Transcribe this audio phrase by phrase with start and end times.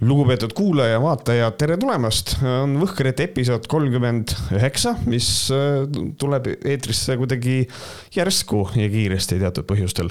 [0.00, 5.82] lugupeetud kuulaja, vaataja, tere tulemast, on Võhkrite episood kolmkümmend üheksa, mis äh,
[6.20, 7.58] tuleb eetrisse kuidagi
[8.16, 10.08] järsku ja kiiresti teatud põhjustel.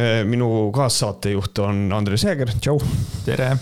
[0.00, 2.80] Äh, minu kaassaatejuht on Andres Jääger, tšau.
[3.28, 3.52] tere.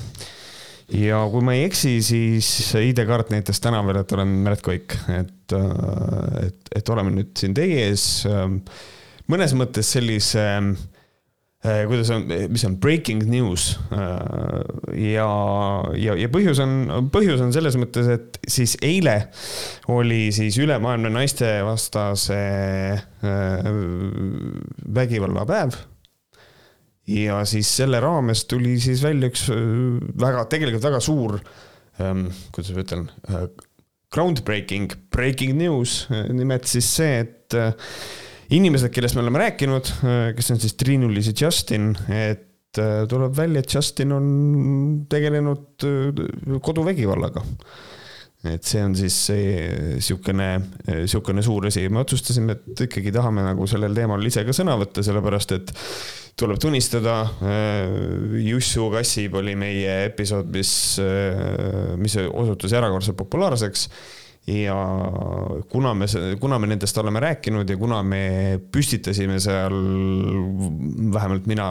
[0.94, 2.48] ja kui ma ei eksi, siis
[2.78, 7.54] ID-kaart näitas täna veel, et olen Märt Koik, et, äh, et, et oleme nüüd siin
[7.56, 8.26] teie ees.
[9.26, 10.93] mõnes mõttes sellise Äh,
[11.64, 15.28] kuidas on, mis on breaking news äh, ja,
[15.96, 16.74] ja, ja põhjus on,
[17.12, 19.14] põhjus on selles mõttes, et siis eile
[19.94, 22.40] oli siis ülemaailmne naistevastase
[23.00, 23.68] äh,
[24.98, 25.78] vägivallapäev.
[27.08, 29.46] ja siis selle raames tuli siis välja üks
[30.20, 31.38] väga, tegelikult väga suur,
[32.00, 33.08] ähm, kuidas ma ütlen,
[34.12, 37.56] groundbreaking, breaking news, nimelt siis see, et
[38.52, 39.90] inimesed, kellest me oleme rääkinud,
[40.36, 44.26] kes on siis Triinu-Liis ja Justin, et äh, tuleb välja, et Justin on
[45.10, 47.44] tegelenud äh, koduvägivallaga.
[48.44, 49.14] et see on siis
[50.04, 50.48] sihukene,
[51.08, 55.00] sihukene suur asi me otsustasime, et ikkagi tahame nagu sellel teemal ise ka sõna võtta,
[55.00, 55.72] sellepärast et
[56.36, 57.94] tuleb tunnistada, äh,
[58.44, 60.74] Jussu Kassib oli meie episood, mis,
[61.96, 63.88] mis osutus erakordselt populaarseks
[64.46, 64.76] ja
[65.72, 66.06] kuna me,
[66.40, 68.24] kuna me nendest oleme rääkinud ja kuna me
[68.72, 69.76] püstitasime seal,
[71.14, 71.68] vähemalt mina,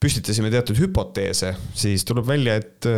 [0.00, 2.88] püstitasime teatud hüpoteese, siis tuleb välja, et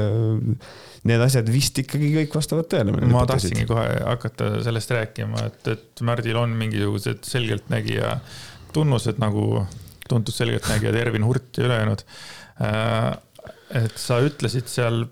[1.07, 2.95] need asjad vist ikkagi kõik vastavad tõele.
[3.11, 8.17] ma tahtsingi kohe hakata sellest rääkima, et, et Märdil on mingisugused selgeltnägija
[8.75, 9.65] tunnused nagu
[10.07, 12.03] tuntud selgeltnägijad Ervin Hurt ja ülejäänud.
[13.75, 15.05] et sa ütlesid seal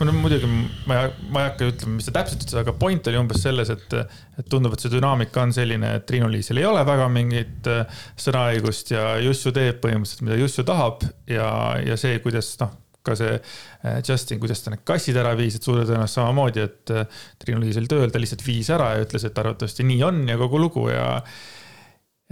[0.00, 0.48] no muidugi
[0.88, 3.70] ma ei, ma ei hakka ütlema, mis ta täpselt ütles, aga point oli umbes selles,
[3.70, 3.96] et,
[4.40, 8.90] et tundub, et see dünaamika on selline, et Triinu-Liisil ei ole väga mingit äh, sõnaõigust
[8.94, 11.46] ja Jussu teeb põhimõtteliselt, mida Jussu tahab ja,
[11.84, 12.74] ja see, kuidas noh,
[13.06, 16.94] ka see äh, Justin, kuidas ta need kassid ära viis, et suure tõenäosusega samamoodi, et
[16.94, 20.40] äh, Triinu-Liis oli tööl, ta lihtsalt viis ära ja ütles, et arvatavasti nii on ja
[20.40, 21.20] kogu lugu ja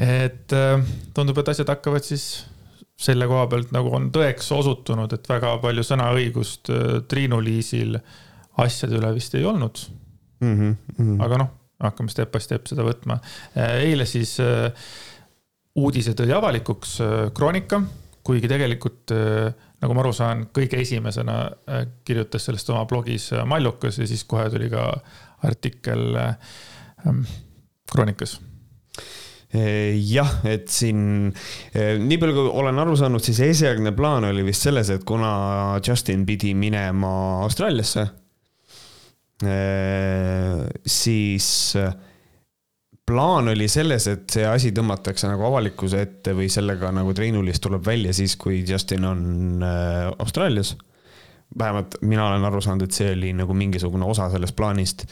[0.03, 0.51] et
[1.15, 2.25] tundub, et asjad hakkavad siis
[3.01, 7.97] selle koha pealt nagu on tõeks osutunud, et väga palju sõnaõigust äh, Triinu-Liisil
[8.63, 9.81] asjade üle vist ei olnud
[10.43, 10.53] mm.
[10.53, 11.25] -hmm, mm -hmm.
[11.25, 11.51] aga noh,
[11.83, 13.19] hakkame step by step seda võtma.
[13.57, 14.71] Äh, eile siis äh,
[15.75, 16.99] uudise tõi avalikuks
[17.35, 17.83] Kroonika,
[18.23, 19.11] kuigi tegelikult
[19.81, 21.51] nagu ma aru saan, kõige esimesena
[22.05, 24.85] kirjutas sellest oma blogis Mallukas ja siis kohe tuli ka
[25.43, 26.13] artikkel
[27.91, 28.37] Kroonikas
[28.99, 29.22] Eh,
[29.53, 34.65] jah, et siin eh, nii palju, kui olen aru saanud, siis esialgne plaan oli vist
[34.69, 35.33] selles, et kuna
[35.85, 37.13] Justin pidi minema
[37.45, 38.07] Austraaliasse,
[39.45, 41.51] eh, siis
[43.13, 47.85] plaan oli selles, et see asi tõmmatakse nagu avalikkuse ette või sellega nagu treenulist tuleb
[47.85, 50.77] välja siis, kui Justin on Austraalias
[51.59, 55.07] vähemalt mina olen aru saanud, et see oli nagu mingisugune osa sellest plaanist.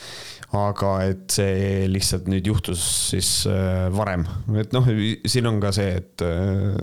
[0.51, 2.81] aga et see lihtsalt nüüd juhtus
[3.13, 4.25] siis äh, varem,
[4.59, 4.89] et noh,
[5.31, 6.75] siin on ka see, et äh,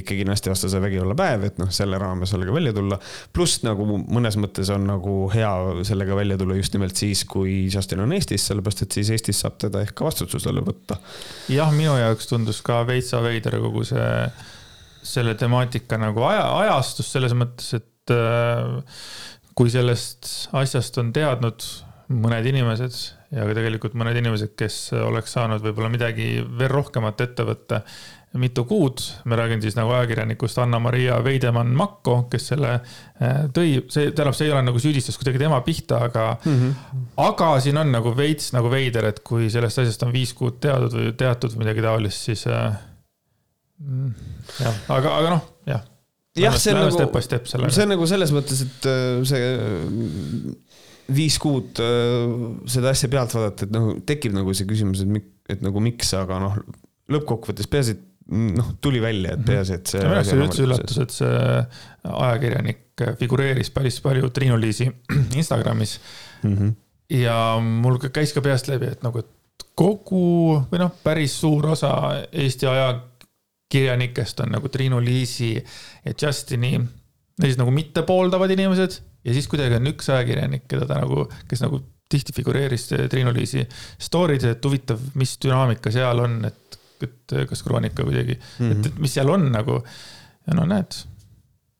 [0.00, 2.98] ikkagi naistevastase vägivalla päev, et noh, selle raames sellega välja tulla.
[3.36, 5.52] pluss nagu mõnes mõttes on nagu hea
[5.84, 9.60] sellega välja tulla just nimelt siis, kui Justin on Eestis, sellepärast et siis Eestis saab
[9.60, 10.96] teda ehk ka vastutusele võtta.
[11.52, 14.08] jah, minu jaoks tundus ka veitsa veider kogu see
[15.04, 19.00] selle temaatika nagu aja, ajastus selles mõttes, et et äh,
[19.54, 21.64] kui sellest asjast on teadnud
[22.14, 22.96] mõned inimesed
[23.34, 27.80] ja ka tegelikult mõned inimesed, kes oleks saanud võib-olla midagi veel rohkemat ette võtta
[28.34, 28.98] mitu kuud,
[29.30, 34.54] ma räägin siis nagu ajakirjanikust Anna-Maria Veidemann-Makko, kes selle äh, tõi, see, tähendab, see ei
[34.56, 37.06] ole nagu süüdistus kuidagi tema pihta, aga mm, -hmm.
[37.28, 40.98] aga siin on nagu veits nagu veider, et kui sellest asjast on viis kuud teadnud
[40.98, 42.74] või teatud midagi taolist, siis äh,
[43.78, 44.14] mm,
[44.60, 45.90] jah, aga, aga noh, jah
[46.38, 47.20] jah, see on nagu,
[47.70, 49.52] see on nagu selles mõttes, et äh, see
[51.14, 52.32] viis kuud äh,
[52.70, 56.14] seda asja pealt vaadata, et noh, tekib nagu see küsimus, et, mik, et nagu miks,
[56.18, 56.56] aga noh,
[57.12, 59.50] lõppkokkuvõttes peaasi, et noh, tuli välja, et mhm.
[59.50, 60.02] peaasi, et see.
[60.02, 61.44] minu jaoks oli üldse üllatus, et see
[62.14, 62.82] ajakirjanik
[63.18, 64.86] figureeris päris palju Triinu-Liisi
[65.40, 65.98] Instagramis
[66.42, 66.56] mm.
[66.56, 66.74] -hmm.
[67.18, 71.90] ja mul käis ka peast läbi, et nagu, et kogu või noh, päris suur osa
[72.30, 72.92] Eesti aja
[73.74, 76.76] kirjanikest on nagu Triinu Liisi ja Justini,
[77.40, 81.64] siis nagu mitte pooldavad inimesed ja siis kuidagi on üks ajakirjanik, keda ta nagu, kes
[81.64, 81.80] nagu
[82.10, 83.64] tihti figureeris Triinu Liisi
[84.02, 88.70] story's, et huvitav, mis dünaamika seal on, et, et kas kroonika kuidagi mm, -hmm.
[88.76, 89.80] et, et mis seal on nagu.
[90.46, 91.00] ja no näed.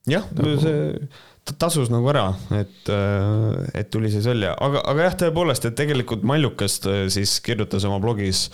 [0.09, 1.09] jah nagu..., see
[1.53, 6.25] tasus nagu ära, et, äh, et tuli siis välja, aga, aga jah, tõepoolest, et tegelikult
[6.27, 8.47] Maljukast äh, siis kirjutas oma blogis,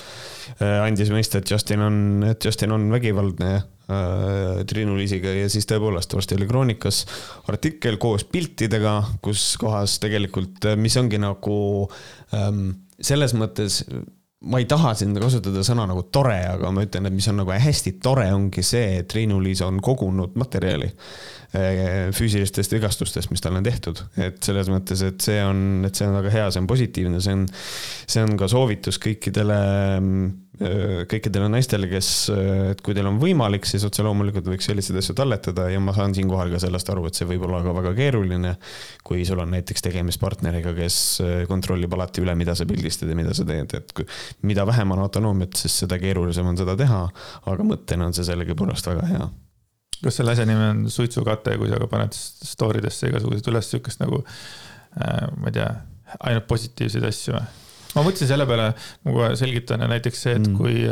[0.59, 2.01] äh, andis mõista, et Justin on,
[2.33, 3.61] et Justin on vägivaldne
[4.71, 7.01] Triinu Liisiga ja siis tõepoolest varsti oli Kroonikas
[7.51, 11.57] artikkel koos piltidega, kus kohas tegelikult, mis ongi nagu
[12.31, 12.69] ähm,
[13.03, 13.81] selles mõttes
[14.47, 17.53] ma ei taha siin kasutada sõna nagu tore, aga ma ütlen, et mis on nagu
[17.53, 20.89] hästi tore, ongi see, et Triinu-Liis on kogunud materjali
[21.51, 24.05] füüsilistest vigastustest, mis talle on tehtud.
[24.23, 27.35] et selles mõttes, et see on, et see on väga hea, see on positiivne, see
[27.35, 27.49] on,
[28.07, 29.59] see on ka soovitus kõikidele
[30.61, 34.99] Äh, kõikidele naistele, kes, äh, et kui teil on võimalik, siis otse loomulikult võiks selliseid
[35.01, 37.95] asju talletada ja ma saan siinkohal ka sellest aru, et see võib olla ka väga
[37.97, 38.53] keeruline.
[39.03, 43.33] kui sul on näiteks tegemist partneriga, kes kontrollib alati üle, mida sa pildistad ja mida
[43.33, 44.05] sa teed, et kui,
[44.43, 47.07] mida vähem on autonoomiat, siis seda keerulisem on seda teha.
[47.47, 49.31] aga mõttena on see sellegipoolest väga hea
[50.05, 54.05] kas selle asja nimi on suitsukate, kui sa ka paned story desse igasuguseid üles sihukest
[54.05, 55.73] nagu äh,, ma ei tea,
[56.27, 57.41] ainult positiivseid asju
[57.95, 58.69] ma mõtlesin selle peale,
[59.07, 60.57] ma kohe selgitan, näiteks see, et mm.
[60.59, 60.85] kui,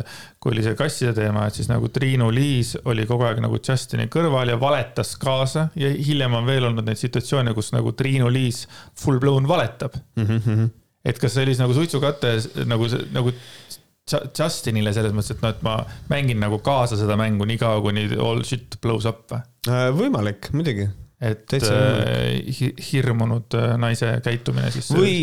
[0.43, 4.08] kui oli see kasside teema, et siis nagu Triinu Liis oli kogu aeg nagu Justini
[4.12, 8.64] kõrval ja valetas kaasa ja hiljem on veel olnud neid situatsioone, kus nagu Triinu Liis
[8.99, 10.26] full blown valetab mm.
[10.26, 10.70] -hmm.
[11.04, 12.34] et kas see oli nagu suitsukate
[12.66, 13.34] nagu, nagu
[14.12, 15.81] Justinile selles mõttes, et noh, et ma
[16.12, 19.44] mängin nagu kaasa seda mängu niikaua, kuni all shit blows up või?
[19.69, 20.87] Äh, võimalik, muidugi,
[21.19, 24.90] et äh, hirmunud äh, naise käitumine siis.
[24.94, 25.16] või,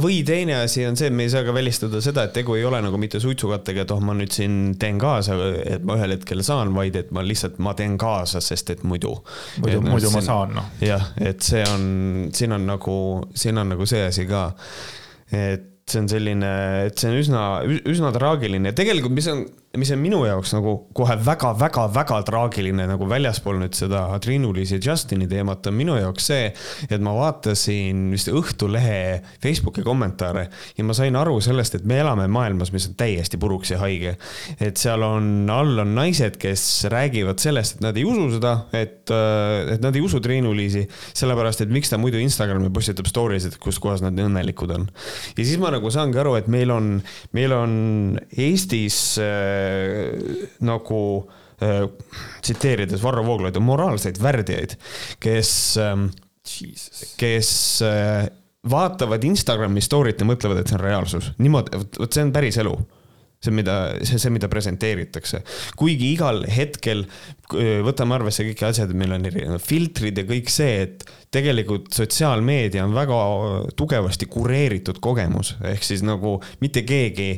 [0.00, 2.64] või teine asi on see, et me ei saa ka välistada seda, et tegu ei
[2.68, 6.42] ole nagu mitte suitsukattega, et oh, ma nüüd siin teen kaasa, et ma ühel hetkel
[6.46, 9.14] saan, vaid et ma lihtsalt, ma teen kaasa, sest et muidu.
[9.62, 10.72] muidu, muidu siin, ma saan, noh.
[10.82, 11.84] jah, et see on,
[12.34, 12.96] siin on nagu,
[13.34, 14.48] siin on nagu see asi ka,
[15.32, 16.52] et see on selline,
[16.88, 17.42] et see on üsna,
[17.88, 18.72] üsna traagiline.
[18.72, 19.44] Ja tegelikult, mis on
[19.78, 25.24] mis on minu jaoks nagu kohe väga-väga-väga traagiline nagu väljaspool nüüd seda Triinu-Liis ja Justini
[25.30, 26.50] teemat on minu jaoks see,
[26.92, 30.44] et ma vaatasin vist Õhtulehe Facebooki kommentaare
[30.76, 34.18] ja ma sain aru sellest, et me elame maailmas, mis on täiesti puruks ja haige.
[34.60, 39.08] et seal on, all on naised, kes räägivad sellest, et nad ei usu seda, et,
[39.08, 40.84] et nad ei usu Triinu-Liisi,
[41.16, 44.86] sellepärast et miks ta muidu Instagrami postitab story sid, kus kohas nad õnnelikud on.
[45.32, 46.92] ja siis ma nagu saangi aru, et meil on,
[47.32, 47.72] meil on
[48.36, 51.30] Eestis äh, Äh, nagu
[51.60, 51.86] äh,
[52.42, 54.76] tsiteerides Varro Vooglaidu, moraalseid värdjaid,
[55.22, 56.08] kes, ähm,
[57.20, 57.52] kes
[57.86, 58.26] äh,
[58.70, 61.30] vaatavad Instagrami story't ja mõtlevad, et see on reaalsus.
[61.42, 62.74] niimoodi, vot see on päris elu
[63.42, 63.76] see, mida,
[64.06, 65.42] see, see, mida presenteeritakse.
[65.78, 67.04] kuigi igal hetkel
[67.86, 72.92] võtame arvesse kõik asjad, meil on erinevad filtrid ja kõik see, et tegelikult sotsiaalmeedia on
[72.92, 73.18] väga
[73.76, 77.28] tugevasti kureeritud kogemus, ehk siis nagu mitte keegi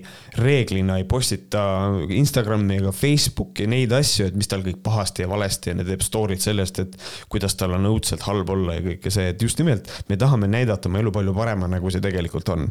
[0.43, 1.63] reeglina ei postita
[2.09, 6.43] Instagrami ega Facebooki neid asju, et mis tal kõik pahasti ja valesti ja teeb story'd
[6.43, 6.99] sellest, et
[7.31, 10.91] kuidas tal on õudselt halb olla ja kõike see, et just nimelt me tahame näidata
[10.91, 12.67] oma elu palju paremana, kui see tegelikult on.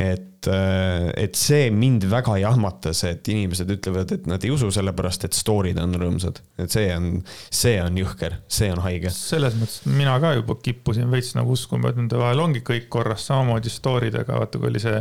[0.00, 5.36] et, et see mind väga jahmatas, et inimesed ütlevad, et nad ei usu sellepärast, et
[5.36, 7.06] story'd on rõõmsad, et see on,
[7.52, 9.12] see on jõhker, see on haige.
[9.14, 13.26] selles mõttes mina ka juba kippusin veits nagu uskuma, et nende vahel ongi kõik korras,
[13.30, 15.00] samamoodi story dega, vaata kui oli see,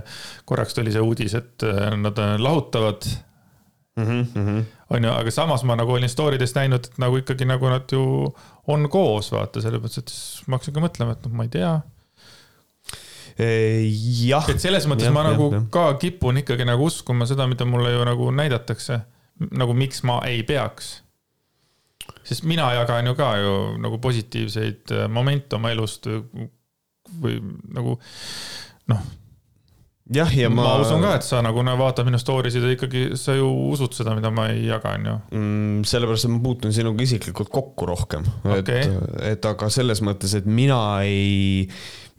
[0.49, 3.07] korraks tuli see uudis, et äh, nad äh, lahutavad
[3.97, 4.05] mm.
[4.05, 4.63] -hmm.
[4.89, 7.91] on ju, aga samas ma nagu olin story des näinud, et nagu ikkagi nagu nad
[7.91, 8.03] ju
[8.67, 11.49] on koos, vaata, selles mõttes, et siis ma hakkasin ka mõtlema, et noh, ma ei
[11.49, 11.81] tea
[14.27, 14.49] jah.
[14.49, 15.63] et selles mõttes ja, ma ja, nagu ja.
[15.73, 19.01] ka kipun ikkagi nagu uskuma seda, mida mulle ju nagu näidatakse.
[19.51, 21.01] nagu miks ma ei peaks
[22.23, 26.07] sest mina jagan ju ka ju nagu positiivseid äh, momente oma elust
[27.21, 27.39] või
[27.73, 27.97] nagu
[28.91, 29.01] noh.
[30.11, 30.63] jah, ja ma.
[30.63, 33.47] ma usun ka, et sa nagu no, vaatad minu story sid ja ikkagi sa ju
[33.71, 35.81] usud seda, mida ma ei jaga, on ju mm,.
[35.91, 38.85] sellepärast, et ma puutun sinuga isiklikult kokku rohkem okay..
[38.85, 41.67] et, et aga selles mõttes, et mina ei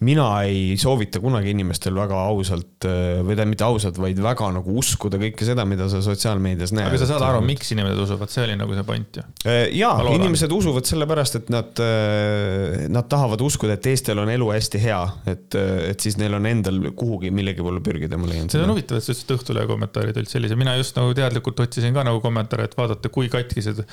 [0.02, 4.75] mina ei soovita kunagi inimestel väga ausalt äh, või tähendab mitte ausalt, vaid väga nagu
[4.80, 6.88] uskuda kõike seda, mida sa sotsiaalmeedias näed.
[6.90, 9.25] aga sa saad aru, miks inimesed usuvad, see oli nagu see point ju.
[9.47, 14.49] Äh, ja, inimesed usuvad sellepärast, et nad, äh, nad tahavad uskuda, et teistel on elu
[14.56, 15.02] hästi hea,
[15.35, 15.59] et,
[15.92, 18.50] et siis neil on endal kuhugi millegi poole pürgida, ma leian.
[18.52, 21.94] see on huvitav, et sa ütlesid Õhtulehe kommentaarid olid sellised, mina just nagu teadlikult otsisin
[21.97, 23.85] ka nagu kommentaare, et vaadata, kui katkised,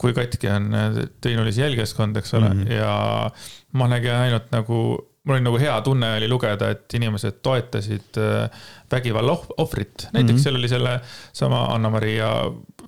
[0.00, 0.68] kui katki on
[1.22, 2.72] Triinu-Liis jälgeskond, eks ole mm, -hmm.
[2.72, 4.78] ja ma nägin ainult nagu
[5.24, 10.08] mul oli nagu hea tunne oli lugeda, et inimesed toetasid äh, vägivalla ohvrit.
[10.12, 10.42] näiteks mm -hmm.
[10.42, 11.00] seal oli selle
[11.32, 12.30] sama Anna-Maria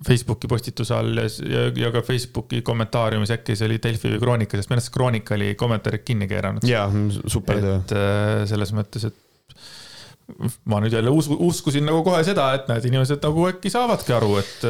[0.06, 4.70] Facebooki postituse all ja, ja, ka Facebooki kommentaariumis äkki see oli Delfi või Kroonika, sest
[4.70, 6.68] minu arust Kroonika oli kommentaarid kinni keeranud.
[6.68, 6.90] jaa,
[7.26, 7.76] super töö.
[7.76, 9.14] et äh, selles mõttes, et
[10.64, 14.36] ma nüüd jälle usku, uskusin nagu kohe seda, et näed, inimesed nagu äkki saavadki aru,
[14.42, 14.66] et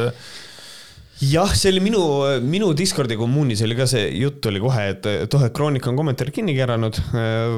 [1.23, 2.01] jah, see oli minu,
[2.45, 6.33] minu Discordi kommuunis oli ka see jutt oli kohe, et, oh, et Kroonika on kommentaari
[6.35, 6.99] kinni keeranud,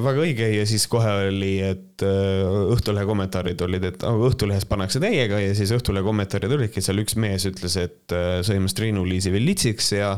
[0.06, 5.40] väga õige ja siis kohe oli, et et Õhtulehe kommentaarid olid, et Õhtulehes pannakse täiega
[5.42, 8.16] ja siis Õhtulehe kommentaarid olidki, seal üks mees ütles, et
[8.46, 10.14] sõimas Triinu-Liisi veel litsiks ja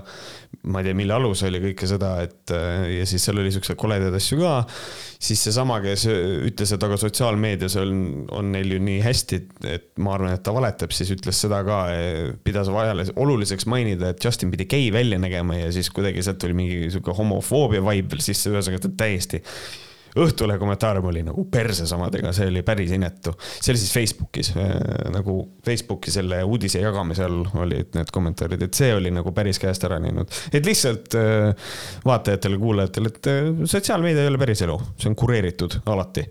[0.68, 4.16] ma ei tea, mille alus oli kõike seda, et ja siis seal oli siukseid koledaid
[4.18, 4.54] asju ka.
[5.22, 8.02] siis seesama, kes ütles, et aga sotsiaalmeedias on,
[8.36, 11.84] on neil ju nii hästi, et ma arvan, et ta valetab, siis ütles seda ka,
[12.46, 16.58] pidas vajale, oluliseks mainida, et Justin pidi gei välja nägema ja siis kuidagi sealt tuli
[16.58, 19.42] mingi sihuke homofoobia vibe veel sisse, ühesõnaga täiesti
[20.20, 23.32] Õhtulehe kommentaarium oli nagu perses omadega, see oli päris inetu.
[23.39, 24.74] see oli siis Facebookis äh,
[25.13, 29.86] nagu Facebooki selle uudise jagamise all olid need kommentaarid, et see oli nagu päris käest
[29.88, 30.32] ära läinud.
[30.51, 31.72] et lihtsalt äh,
[32.06, 36.25] vaatajatele, kuulajatele, et äh, sotsiaalmeedia ei ole päris elu, see on kureeritud alati.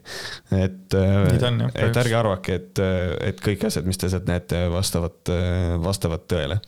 [0.61, 2.83] et, et ärge arvake, et,
[3.31, 5.33] et kõik asjad, mis te sealt näete, vastavad,
[5.81, 6.61] vastavad tõele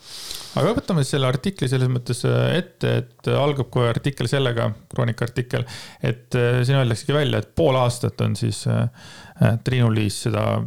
[0.61, 5.65] aga võtame siis selle artikli selles mõttes ette, et algab kohe artikkel sellega, kroonika artikkel,
[6.05, 8.89] et siin öeldaksegi välja, et pool aastat on siis äh,
[9.65, 10.63] Triinu-Liis seda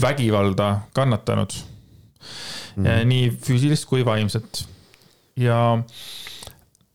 [0.00, 1.52] vägivalda kannatanud
[2.76, 3.08] mm..
[3.08, 4.66] nii füüsilist kui vaimset.
[5.36, 5.78] ja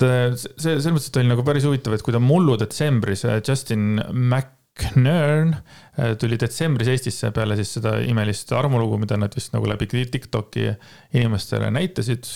[0.02, 4.58] see, selles mõttes, et oli nagu päris huvitav, et kui ta mullu detsembris Justin Mac
[4.82, 5.56] Knern
[6.00, 10.72] äh, tuli detsembris Eestisse peale siis seda imelist armulugu, mida nad vist nagu läbi Tiktoki
[11.14, 12.28] inimestele näitasid.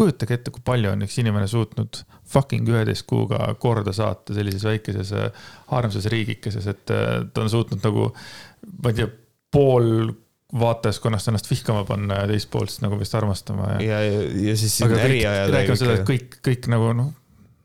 [0.00, 5.12] Kujutage ette, kui palju on üks inimene suutnud fucking üheteist kuuga korda saata sellises väikeses
[5.16, 8.10] äh, armsas riigikeses, et äh, ta on suutnud nagu,
[8.80, 9.10] ma ei tea,
[9.50, 10.10] pool
[10.60, 13.80] vaatajaskonnast ennast vihkama panna ja teist poolt siis nagu vist armastama ja.
[13.86, 15.52] ja, ja, ja siis siin äriajad.
[15.54, 17.12] räägime seda, et kõik, kõik nagu noh,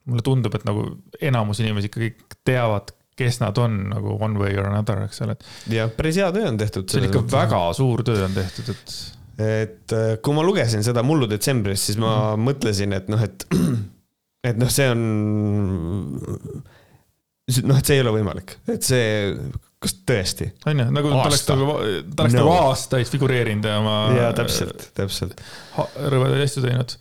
[0.05, 0.85] mulle tundub, et nagu
[1.21, 2.11] enamus inimesi ikkagi
[2.45, 5.37] teavad, kes nad on nagu one way or another, eks ole.
[5.71, 6.87] jah, päris hea töö on tehtud.
[6.91, 8.95] see on ikka väga suur töö on tehtud, et.
[9.41, 12.47] Et äh, kui ma lugesin seda mullu detsembris, siis ma mm.
[12.47, 13.47] mõtlesin, et noh, et,
[14.49, 15.03] et noh, see on.
[17.65, 19.35] noh, et see ei ole võimalik, et see,
[19.83, 20.49] kas tõesti?
[20.71, 21.77] on ju, nagu ta oleks nagu,
[22.15, 22.41] ta oleks no.
[22.41, 23.99] nagu aastaid figureerinud ja oma.
[24.17, 25.45] jaa, täpselt, täpselt.
[25.75, 26.97] rõvedaid asju teinud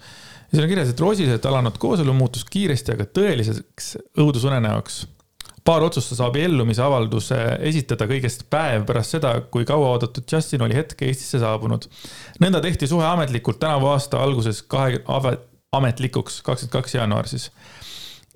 [0.54, 5.00] ja seal on kirjas, et roosiliselt alanud kooselu muutus kiiresti aga tõeliseks õudusunenäoks.
[5.64, 7.38] Paar otsustas abiellumise avalduse
[7.71, 11.88] esitada kõigest päev pärast seda, kui kauaoodatud Justin oli hetke Eestisse saabunud.
[12.40, 15.00] nõnda tehti suhe ametlikult tänavu aasta alguses kahe,
[15.73, 17.50] ametlikuks, kakskümmend kaks jaanuar siis.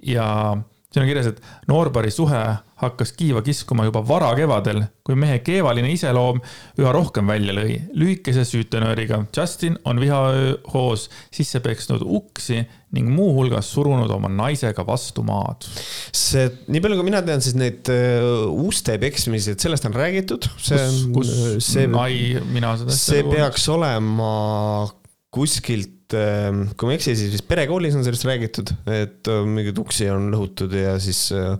[0.02, 0.56] ja
[0.88, 2.40] siin on kirjas, et noorpari suhe
[2.78, 6.38] hakkas kiiva kiskuma juba varakevadel, kui mehe keevaline iseloom
[6.80, 7.75] üha rohkem välja lõi.
[7.92, 12.62] lühikese süütenööriga Justin on vihahoos sisse peksnud uksi
[12.97, 15.66] ning muuhulgas surunud oma naisega vastu maad.
[16.14, 20.49] see, nii palju kui mina tean, siis neid uh, uste peksmisi, et sellest on räägitud.
[20.57, 21.28] see on,
[21.61, 21.85] see,
[22.97, 24.33] see peaks olema
[25.35, 29.78] kuskilt Ähm, kui ma ei eksi, siis vist perekoolis on sellest räägitud, et äh, mingeid
[29.82, 31.58] uksi on lõhutud ja siis äh,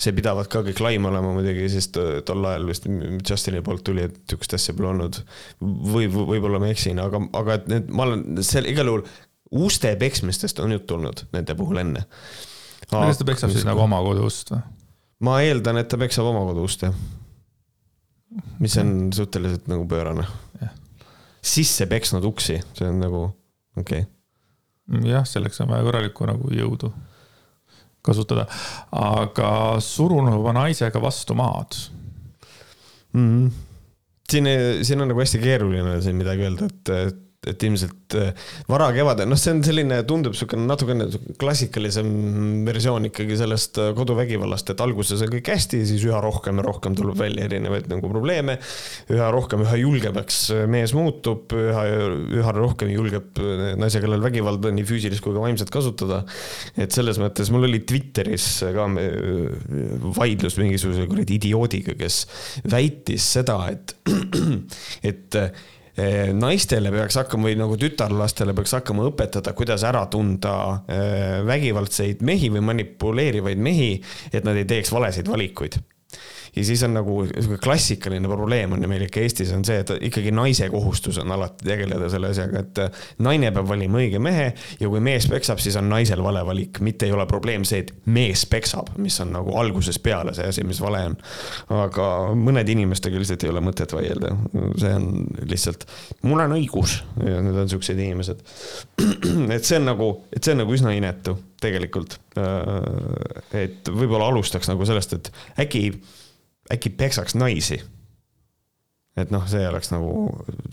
[0.00, 4.06] see pidavat ka kõik laim olema muidugi, sest äh, tol ajal vist Justini poolt tuli,
[4.06, 5.18] et sihukest asja pole olnud.
[5.60, 9.04] või võib-olla ma eksin, aga, aga et need, ma olen seal igal juhul
[9.66, 12.04] uste peksmistest on juttu olnud nende puhul enne.
[12.86, 14.62] kas ta peksab siis nagu oma koduust või?
[15.26, 16.94] ma eeldan, et ta peksab oma koduust jah.
[18.62, 20.24] mis on suhteliselt nagu pöörane.
[21.42, 23.26] sisse peksnud uksi, see on nagu
[23.76, 25.10] okei okay..
[25.10, 26.92] jah, selleks on vaja korralikku nagu jõudu
[28.02, 28.46] kasutada,
[28.96, 29.50] aga
[29.84, 31.76] surunud oma naisega vastu maad
[33.12, 33.26] mm.
[33.26, 33.50] -hmm.
[34.30, 34.48] siin,
[34.82, 38.34] siin on nagu hästi keeruline siin midagi öelda, et, et et ilmselt äh,
[38.68, 41.06] varakevadel, noh, see on selline, tundub niisugune natukene
[41.40, 42.10] klassikalisem
[42.66, 46.98] versioon ikkagi sellest äh, koduvägivallast, et alguses on kõik hästi, siis üha rohkem ja rohkem
[46.98, 48.58] tuleb välja erinevaid nagu probleeme.
[49.14, 51.86] üha rohkem, üha julgemaks mees muutub, üha,
[52.42, 53.40] üha rohkem julgeb
[53.80, 56.22] naise kallal vägivalda nii füüsilist kui ka vaimset kasutada.
[56.76, 59.58] et selles mõttes mul oli Twitteris ka äh,
[60.20, 62.22] vaidlus mingisuguse kuradi idioodiga, kes
[62.68, 63.96] väitis seda, et,
[65.10, 65.44] et
[66.36, 70.54] naistele peaks hakkama või nagu tütarlastele peaks hakkama õpetada, kuidas ära tunda
[70.88, 73.94] eh, vägivaldseid mehi või manipuleerivaid mehi,
[74.32, 75.80] et nad ei teeks valesid valikuid
[76.56, 77.16] ja siis on nagu
[77.62, 81.66] klassikaline probleem on ju meil ikka Eestis on see, et ikkagi naise kohustus on alati
[81.66, 82.80] tegeleda selle asjaga, et
[83.22, 87.08] naine peab valima õige mehe ja kui mees peksab, siis on naisel vale valik, mitte
[87.08, 90.80] ei ole probleem see, et mees peksab, mis on nagu algusest peale see asi, mis
[90.82, 91.18] vale on.
[91.80, 94.34] aga mõnede inimestega lihtsalt ei ole mõtet vaielda,
[94.80, 95.10] see on
[95.50, 95.86] lihtsalt,
[96.26, 98.42] mul on õigus ja need on siuksed inimesed.
[99.56, 102.16] et see on nagu, et see on nagu üsna inetu tegelikult.
[103.56, 105.30] et võib-olla alustaks nagu sellest, et
[105.60, 105.82] äkki
[106.70, 107.80] äkki peksaks naisi.
[109.20, 110.12] et noh, see oleks nagu,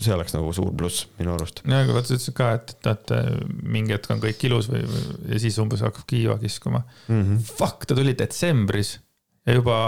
[0.00, 1.64] see oleks nagu suur pluss minu arust.
[1.66, 3.12] ja, aga vaata, sa ütlesid ka, et, et
[3.66, 7.20] mingi hetk on kõik ilus või, või ja siis umbes hakkab kiiva kiskuma mm.
[7.22, 7.44] -hmm.
[7.58, 8.96] Fuck, ta tuli detsembris
[9.48, 9.78] ja juba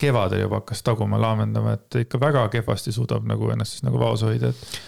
[0.00, 4.22] kevadel juba hakkas taguma, laamendama, et ikka väga kehvasti suudab nagu ennast siis nagu vaos
[4.26, 4.80] hoida, et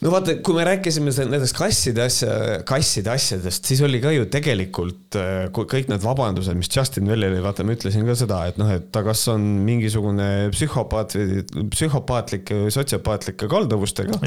[0.00, 2.32] no vaata, kui me rääkisime nendest kasside asja,
[2.68, 7.42] kasside asjadest, siis oli ka ju tegelikult äh, kõik need vabandused, mis Justin välja oli,
[7.44, 12.62] vaata, ma ütlesin ka seda, et noh, et ta kas on mingisugune psühhopaat või psühhopaatlike
[12.64, 14.20] või sotsiopaatlike kalduvustega.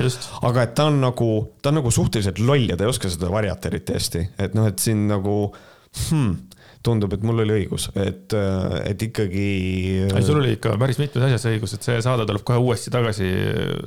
[0.46, 1.30] aga et ta on nagu,
[1.62, 4.70] ta on nagu suhteliselt loll ja ta ei oska seda varjata eriti hästi, et noh,
[4.70, 5.38] et siin nagu
[6.10, 6.53] hmm,
[6.84, 8.34] tundub, et mul oli õigus, et,
[8.84, 9.46] et ikkagi.
[10.26, 13.30] sul oli ikka päris mitmes asjas õigus, et see saade tuleb kohe uuesti tagasi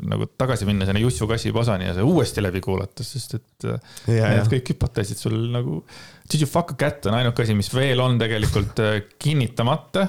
[0.08, 4.32] nagu tagasi minna sinna Jussu kassi pasani ja see uuesti läbi kuulata, sest et ja,
[4.32, 5.82] need kõik hüpoteesid sul nagu.
[6.26, 10.08] Did you fuck a cat on ainuke asi, mis veel on tegelikult äh, kinnitamata.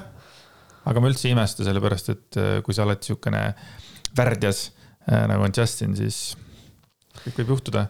[0.88, 3.42] aga ma üldse ei imesta, sellepärast et äh, kui sa oled siukene
[4.16, 4.68] värdjas
[5.04, 6.32] äh, nagu on Justin, siis
[7.20, 7.88] kõik võib juhtuda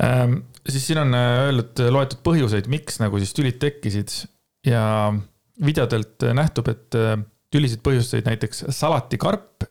[0.00, 4.12] ähm, siis siin on äh, öeldud, äh, loetud põhjuseid, miks nagu siis tülid tekkisid
[4.66, 4.82] ja
[5.64, 6.96] videodelt äh, nähtub, et
[7.52, 9.66] tülisid põhjustasid näiteks salatikarp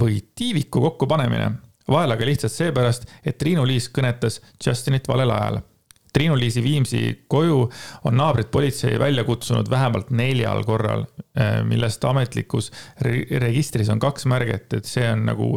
[0.00, 1.52] või tiiviku kokkupanemine.
[1.88, 5.60] vahel aga lihtsalt seepärast, et Triinu-Liis kõnetas Justinit valel ajal.
[6.14, 7.58] Triinu-Liisi Viimsi koju
[8.06, 11.04] on naabrid politsei välja kutsunud vähemalt neljal korral,
[11.66, 12.70] millest ametlikus
[13.02, 15.48] registris on kaks märget, et see on nagu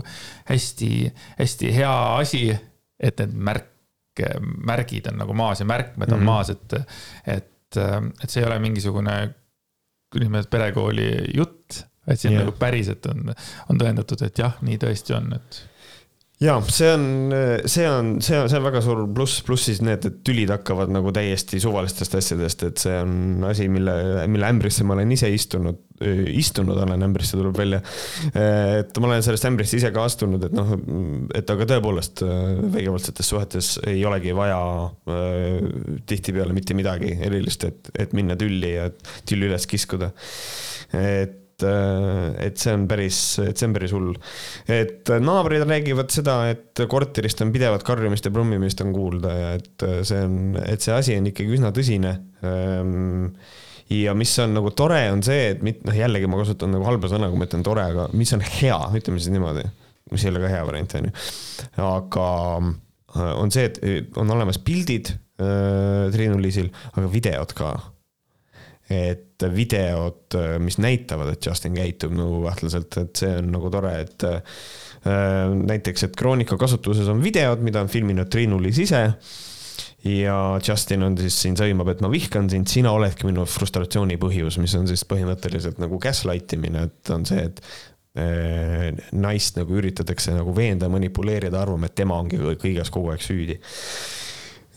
[0.50, 0.92] hästi,
[1.38, 2.44] hästi hea asi,
[3.00, 3.77] et need märk
[4.68, 6.26] märgid on nagu maas ja märkmed on mm -hmm.
[6.26, 6.74] maas, et,
[7.26, 9.18] et, et see ei ole mingisugune
[10.20, 12.46] nimelt perekooli jutt, et siin yeah.
[12.46, 13.34] nagu päriselt on,
[13.70, 15.64] on tõendatud, et jah, nii tõesti on, et
[16.44, 17.06] ja see on,
[17.66, 20.92] see on, see on, see on väga suur pluss, pluss siis need, et tülid hakkavad
[20.94, 23.96] nagu täiesti suvalistest asjadest, et see on asi, mille,
[24.30, 25.82] mille ämbrisse ma olen ise istunud,
[26.38, 27.80] istunud olen, ämbrisse tuleb välja.
[28.34, 30.76] et ma olen sellest ämbrist ise ka astunud, et noh,
[31.38, 32.24] et aga tõepoolest
[32.76, 34.60] vägivaldsetes suhetes ei olegi vaja
[36.10, 38.92] tihtipeale mitte midagi erilist, et, et minna tülli ja
[39.26, 40.14] tülli üles kiskuda.
[40.94, 44.14] et et, äh, see on päris, et see on päris hull.
[44.70, 49.88] et naabrid räägivad seda, et korterist on pidevat karjumist ja brummimist on kuulda ja et
[50.06, 52.14] see on, et see asi on ikkagi üsna tõsine
[52.46, 53.34] ähm,
[53.94, 57.10] ja mis on nagu tore, on see, et mit-, noh, jällegi ma kasutan nagu halba
[57.12, 59.66] sõna, kui ma ütlen tore, aga mis on hea, ütleme siis niimoodi,
[60.14, 61.14] mis ei ole ka hea variant, on ju.
[61.88, 62.30] aga
[62.64, 67.76] äh, on see, et on olemas pildid äh, Triinu Liisil, aga videod ka
[68.88, 74.24] et videod, mis näitavad, et Justin käitub nagu kahtlaselt, et see on nagu tore, et
[74.28, 74.40] äh,
[75.52, 79.04] näiteks, et Kroonika kasutuses on videod, mida on filminud Triinu-Liis ise
[80.06, 84.60] ja Justin on siis siin sõimab, et ma vihkan sind, sina oledki minu frustratsiooni põhjus,
[84.62, 87.62] mis on siis põhimõtteliselt nagu gaslight imine, et on see, et
[88.22, 93.58] äh, naist nagu üritatakse nagu veenda, manipuleerida, arvama, et tema ongi kõiges kogu aeg süüdi.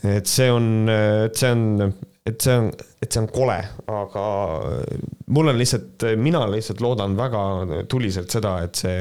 [0.09, 1.93] et see on, et see on
[2.25, 2.67] et see on,
[3.01, 3.57] et see on kole,
[3.89, 4.23] aga
[5.33, 7.41] mul on lihtsalt, mina lihtsalt loodan väga
[7.89, 8.99] tuliselt seda, et see,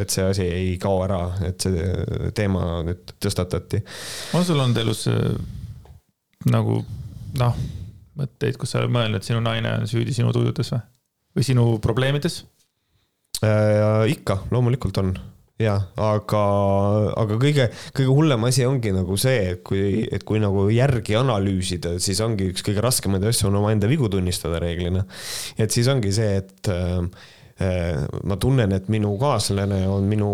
[0.00, 3.82] et see asi ei kao ära, et see teema nüüd tõstatati.
[4.38, 5.34] on sul olnud elus äh,
[6.52, 6.78] nagu
[7.40, 7.60] noh,
[8.20, 10.82] mõtteid, kus sa oled mõelnud, et sinu naine on süüdi sinu tujudes või,
[11.34, 12.44] või sinu probleemides
[13.42, 14.06] äh,?
[14.14, 15.16] ikka, loomulikult on
[15.62, 16.40] jah, aga,
[17.20, 21.94] aga kõige, kõige hullem asi ongi nagu see, et kui, et kui nagu järgi analüüsida,
[22.02, 25.04] siis ongi üks kõige raskemaid asju on omaenda vigu tunnistada reeglina.
[25.58, 27.06] et siis ongi see, et äh,
[27.62, 30.30] äh ma tunnen, et minu kaaslane on minu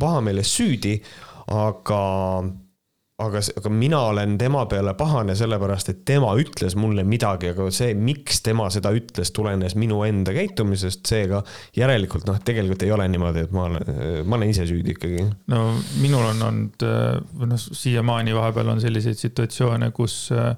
[0.00, 0.96] pahameeles süüdi,
[1.52, 2.00] aga
[3.22, 7.94] aga, aga mina olen tema peale pahane sellepärast, et tema ütles mulle midagi, aga see,
[7.94, 11.42] miks tema seda ütles, tulenes minu enda käitumisest, seega
[11.78, 13.92] järelikult noh, tegelikult ei ole niimoodi, et ma olen,
[14.26, 15.28] ma olen ise süüdi ikkagi.
[15.52, 15.66] no
[16.02, 16.88] minul on olnud,
[17.44, 20.56] noh, siiamaani vahepeal on selliseid situatsioone, kus äh,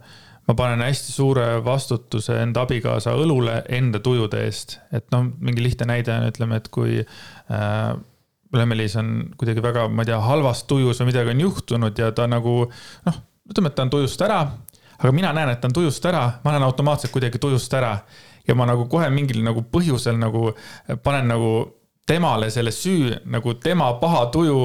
[0.48, 5.92] ma panen hästi suure vastutuse enda abikaasa õlule enda tujude eest, et noh, mingi lihtne
[5.92, 7.96] näide on, ütleme, et kui äh,
[8.58, 12.28] Lemmelis on kuidagi väga, ma ei tea, halvas tujus või midagi on juhtunud ja ta
[12.30, 12.58] nagu
[13.06, 14.40] noh, ütleme, et ta on tujust ära.
[14.96, 17.98] aga mina näen, et ta on tujust ära, ma olen automaatselt kuidagi tujust ära
[18.46, 20.52] ja ma nagu kohe mingil nagu põhjusel nagu
[21.02, 21.52] panen nagu
[22.06, 24.60] temale selle süü, nagu tema paha tuju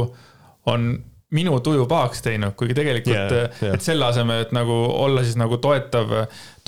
[0.70, 0.92] on
[1.32, 3.76] minu tuju pahaks teinud, kuigi tegelikult yeah,, yeah.
[3.76, 6.12] et selle asemel, et nagu olla siis nagu toetav,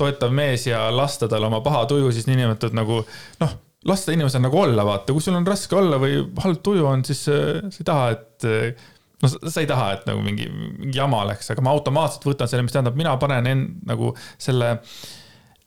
[0.00, 3.02] toetav mees ja lasta tal oma paha tuju siis niinimetatud nagu
[3.42, 3.54] noh
[3.88, 7.24] lasta inimesel nagu olla, vaata, kui sul on raske olla või halb tuju on, siis
[7.32, 8.86] äh, sa ei taha, et äh,
[9.22, 12.64] no sa ei taha, et nagu mingi, mingi jama oleks, aga ma automaatselt võtan selle,
[12.66, 14.78] mis tähendab, mina panen end nagu selle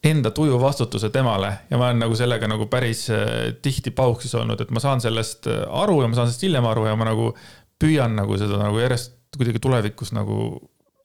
[0.08, 1.50] enda tuju vastutuse temale.
[1.72, 5.50] Ja ma olen nagu sellega nagu päris äh, tihti pauksis olnud, et ma saan sellest
[5.50, 7.32] aru ja ma saan sellest hiljem aru ja ma nagu
[7.78, 10.56] püüan nagu seda nagu järjest kuidagi tulevikus nagu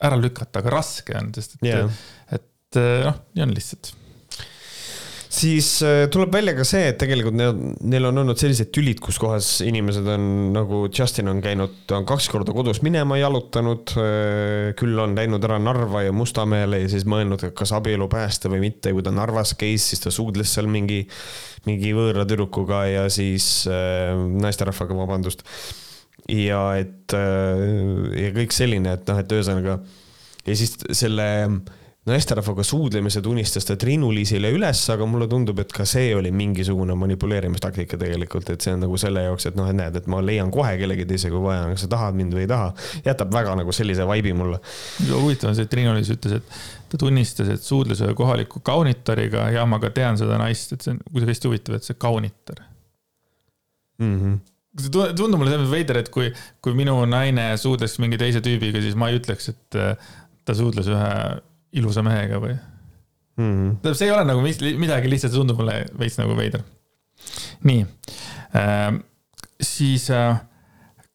[0.03, 1.99] ära lükata, aga raske on, sest et yeah.,
[2.33, 3.91] et noh, nii on lihtsalt
[5.33, 7.57] siis äh, tuleb välja ka see, et tegelikult neil,
[7.89, 12.07] neil on olnud sellised tülid, kus kohas inimesed on nagu Justin on käinud, ta on
[12.09, 13.95] kaks korda kodus minema jalutanud.
[13.99, 18.63] Äh, küll on läinud ära Narva ja Mustamäele ja siis mõelnud, kas abielu päästa või
[18.67, 21.03] mitte, kui ta Narvas käis, siis ta suudles seal mingi,
[21.67, 25.45] mingi võõra tüdrukuga ja siis äh, naisterahvaga, vabandust.
[26.29, 29.79] ja et ja kõik selline, et noh, et ühesõnaga
[30.47, 31.57] ja siis selle äh,
[32.05, 37.99] naisterahvaga suudlemised unistas ta Triinu-Liisile üles, aga mulle tundub, et ka see oli mingisugune manipuleerimistaktika
[38.01, 40.73] tegelikult, et see on nagu selle jaoks, et noh, et näed, et ma leian kohe
[40.81, 42.73] kellegi teise, kui vaja, kas sa tahad mind või ei taha.
[43.05, 44.59] jätab väga nagu sellise vibe'i mulle.
[45.13, 49.63] huvitav on see, et Triinu-Liis ütles, et ta tunnistas, et suudles ühe kohaliku kaunitariga ja
[49.65, 52.65] ma ka tean seda naist, et see on kuidagi hästi huvitav, et see kaunitar
[54.03, 54.17] mm.
[54.17, 54.41] -hmm
[54.73, 58.95] tundub mulle selles mõttes veider, et kui, kui minu naine suudles mingi teise tüübiga, siis
[58.97, 60.07] ma ei ütleks, et äh,
[60.45, 61.09] ta suudles ühe
[61.79, 63.75] ilusa mehega või mm.
[63.81, 64.43] tähendab, see ei ole nagu
[64.79, 66.65] midagi, lihtsalt see tundub mulle veits nagu veider.
[67.67, 67.85] nii
[68.59, 68.89] äh,,
[69.63, 70.41] siis äh,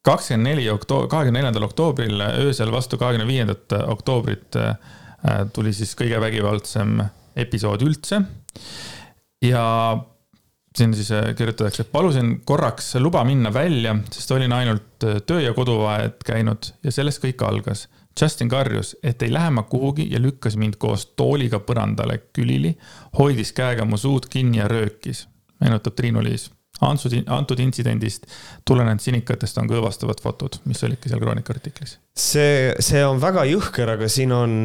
[0.05, 4.75] kakskümmend neli oktoober, kahekümne neljandal oktoobril öösel vastu kahekümne viiendat oktoobrit äh,
[5.53, 6.99] tuli siis kõige vägivaldsem
[7.39, 8.21] episood üldse.
[9.43, 9.65] ja
[10.77, 15.41] siin siis äh, kirjutatakse, et palusin korraks luba minna välja, sest olin ainult äh, töö
[15.43, 17.87] ja koduvahet käinud ja sellest kõik algas
[18.21, 22.75] Justin karjus, et ei lähe ma kuhugi ja lükkas mind koos tooliga põrandale külili,
[23.17, 25.27] hoidis käega mu suud kinni ja röökis,
[25.61, 26.49] meenutab Triinu-Liis.
[26.81, 28.25] antud, antud intsidendist
[28.67, 31.97] tulenenud sinikatest on ka õõvastavad fotod, mis olidki seal Kroonika artiklis.
[32.15, 34.55] see, see on väga jõhker, aga siin on,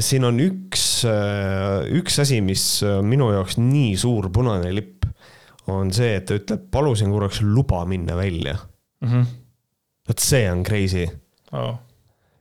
[0.00, 0.84] siin on üks,
[2.00, 5.08] üks asi, mis minu jaoks nii suur punane lipp
[5.70, 8.58] on see, et ta ütleb, palusin korraks luba minna välja
[9.00, 9.08] mm.
[9.08, 9.26] -hmm.
[10.08, 11.06] vot see on crazy
[11.52, 11.74] oh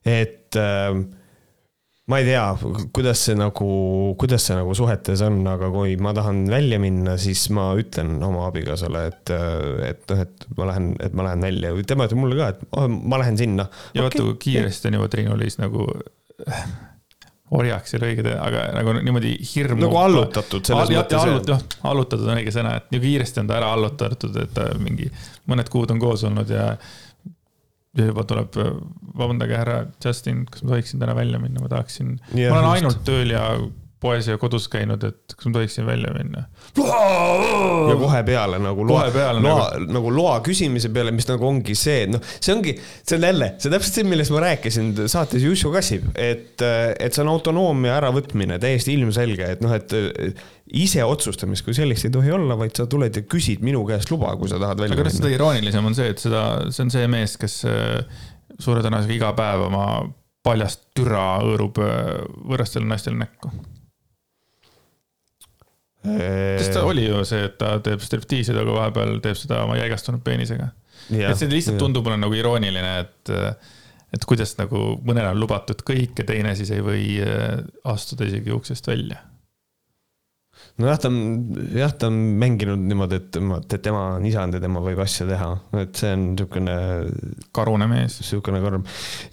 [0.05, 0.91] et äh,
[2.11, 2.43] ma ei tea,
[2.95, 3.67] kuidas see nagu,
[4.19, 8.47] kuidas see nagu suhetes on, aga kui ma tahan välja minna, siis ma ütlen oma
[8.49, 9.33] abikaasale, et,
[9.87, 12.65] et noh, et ma lähen, et ma lähen välja või tema ütleb mulle ka, et
[12.75, 13.69] oh, ma lähen sinna.
[13.95, 15.87] ja vaata okay., kui kiiresti on juba Triinu-Liis nagu
[17.53, 19.83] orjaks ei ole õige, aga nagu niimoodi hirmu.
[19.85, 21.19] nagu allutatud selles all, mõttes.
[21.21, 24.67] allut, jah, allutatud on õige sõna, et nii kiiresti on ta ära allutatud, et ta
[24.81, 25.09] mingi
[25.51, 26.73] mõned kuud on koos olnud ja
[27.97, 28.55] juba tuleb,
[29.17, 33.33] vabandage, härra Justin, kas ma tohiksin täna välja minna, ma tahaksin, ma olen ainult tööl
[33.35, 33.43] ja
[34.03, 36.45] poes ja kodus käinud, et kas ma tohiksin välja minna.
[36.77, 39.85] ja kohe peale nagu loa, loa nagu...
[39.97, 43.69] nagu loa küsimise peale, mis nagu ongi see, noh, see ongi, see on jälle, see
[43.69, 48.59] on täpselt see, millest ma rääkisin saates Jussu Kassib, et, et see on autonoomia äravõtmine
[48.63, 49.95] täiesti ilmselge, et noh, et
[50.73, 54.33] ise otsustamist kui sellist ei tohi olla, vaid sa tuled ja küsid minu käest luba,
[54.39, 55.17] kui sa tahad välja aga minna.
[55.19, 58.23] seda iroonilisem on see, et seda, see on see mees, kes äh,
[58.59, 59.85] suure tõenäosusega iga päev oma
[60.43, 63.51] paljast türa hõõrub äh, võõrastele naistele näkku
[66.03, 70.23] sest ta oli ju see, et ta teeb striptiisi, aga vahepeal teeb seda oma jäigastunud
[70.25, 70.69] peenisega.
[71.09, 73.33] et see lihtsalt tundub mulle nagu irooniline, et,
[74.13, 77.61] et kuidas nagu mõnel on lubatud kõik ja teine siis ei või äh,
[77.95, 79.21] astuda isegi uksest välja
[80.81, 81.17] nojah, ta on,
[81.75, 85.27] jah, ta on mänginud niimoodi, et tema, et tema on isand ja tema võib asju
[85.29, 85.49] teha,
[85.83, 86.77] et see on niisugune.
[87.53, 88.17] karune mees.
[88.21, 88.85] niisugune karm.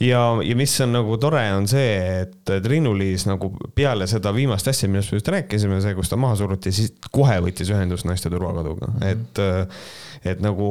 [0.05, 1.95] ja, ja mis on nagu tore, on see,
[2.27, 6.37] et Triinu-Liis nagu peale seda viimast asja, millest me just rääkisime, see, kus ta maha
[6.43, 9.09] suruti, siis kohe võttis ühendust naiste turvakoduga mm, -hmm.
[9.15, 10.69] et, et nagu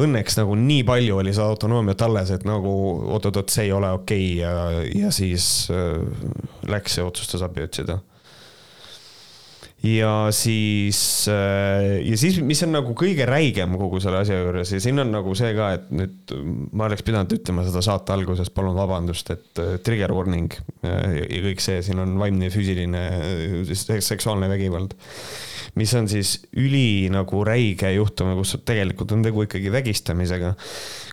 [0.00, 2.70] õnneks nagu nii palju oli seda autonoomiat alles, et nagu
[3.12, 6.00] oot-oot-oot, see ei ole okei okay ja, ja siis äh,
[6.70, 7.98] läks ja otsustas abi otsida
[9.82, 11.00] ja siis,
[11.32, 15.12] äh, ja siis, mis on nagu kõige räigem kogu selle asja juures ja siin on
[15.14, 16.34] nagu see ka, et nüüd
[16.76, 20.52] ma oleks pidanud ütlema seda saate alguses, palun vabandust, et äh, trigger warning
[20.84, 23.04] äh, ja kõik see, siin on vaimne ja füüsiline
[23.72, 24.96] seksuaalne vägivald.
[25.80, 30.54] mis on siis üli nagu räige juhtum, kus tegelikult on tegu ikkagi vägistamisega,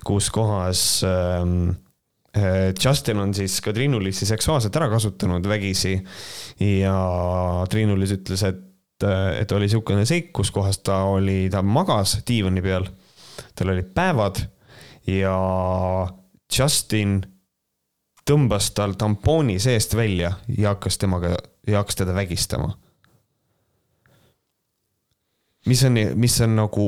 [0.04, 1.78] kus kohas ähm,
[2.84, 5.96] Justin on siis ka Triinu-Liisi seksuaalselt ära kasutanud vägisi
[6.80, 6.98] ja
[7.70, 9.08] Triinu-Liis ütles, et,
[9.42, 12.88] et oli niisugune seik, kus kohas ta oli, ta magas diivani peal,
[13.56, 14.42] tal olid päevad
[15.08, 15.36] ja
[16.58, 17.20] Justin
[18.28, 21.36] tõmbas tal tampooni seest välja ja hakkas temaga,
[21.68, 22.76] ja hakkas teda vägistama.
[25.68, 26.88] mis on, mis on nagu,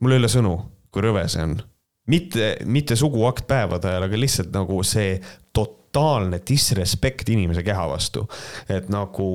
[0.00, 0.56] mul ei ole sõnu,
[0.90, 1.58] kui rõve see on
[2.06, 5.16] mitte, mitte suguakt päevade ajal, aga lihtsalt nagu see
[5.56, 8.26] totaalne disrespect inimese keha vastu.
[8.68, 9.30] et nagu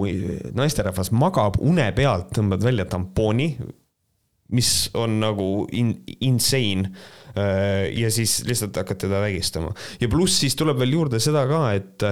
[0.57, 3.55] naisterahvas magab une pealt, tõmbad välja tampooni,
[4.51, 6.91] mis on nagu in, insane.
[7.95, 9.69] ja siis lihtsalt hakkad teda vägistama
[10.01, 12.03] ja pluss siis tuleb veel juurde seda ka, et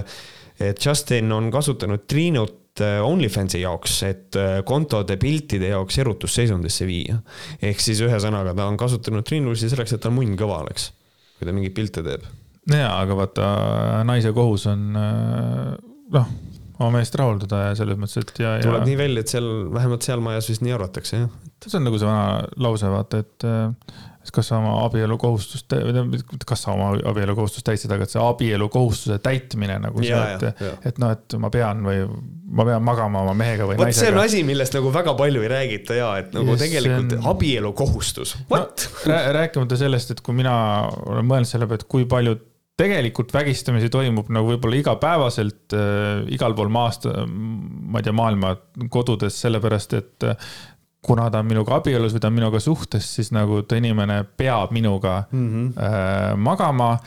[0.60, 7.20] et Justin on kasutanud Triinut äh, OnlyFansi jaoks, et äh, kontode piltide jaoks erutusseisundisse viia.
[7.62, 10.92] ehk siis ühesõnaga, ta on kasutanud Triinusi selleks, et tal munn kõva oleks,
[11.38, 12.28] kui ta mingeid pilte teeb.
[12.70, 13.50] jaa, aga vaata,
[14.08, 16.32] naise kohus on noh,
[16.80, 18.68] oma meest rahuldada ja selles mõttes, et ja, ja.
[18.68, 21.34] tuleb nii välja, et seal, vähemalt seal majas vist nii arvatakse, jah.
[21.66, 23.50] see on nagu see vana lause, vaata, et
[24.30, 25.74] et kas sa oma abielukohustust,
[26.48, 30.62] kas sa oma abielukohustust täitsid, aga et see abielukohustuse täitmine nagu see, et,
[30.92, 32.04] et noh, et ma pean või
[32.50, 34.06] ma pean magama oma mehega või Võt, naisega.
[34.06, 37.26] see on asi, millest nagu väga palju ei räägita ja et nagu yes, tegelikult on...
[37.34, 39.18] abielukohustus, what no,?
[39.40, 40.54] rääkimata sellest, et kui mina
[41.10, 42.38] olen mõelnud selle peale, et kui palju
[42.80, 48.54] tegelikult vägistamisi toimub nagu võib-olla igapäevaselt äh, igal pool maast, ma ei tea, maailma
[48.94, 50.52] kodudes, sellepärast et äh,
[51.06, 54.74] kuna ta on minuga abielus või ta on minuga suhtes, siis nagu ta inimene peab
[54.76, 55.68] minuga mm -hmm.
[55.80, 56.98] äh, magama.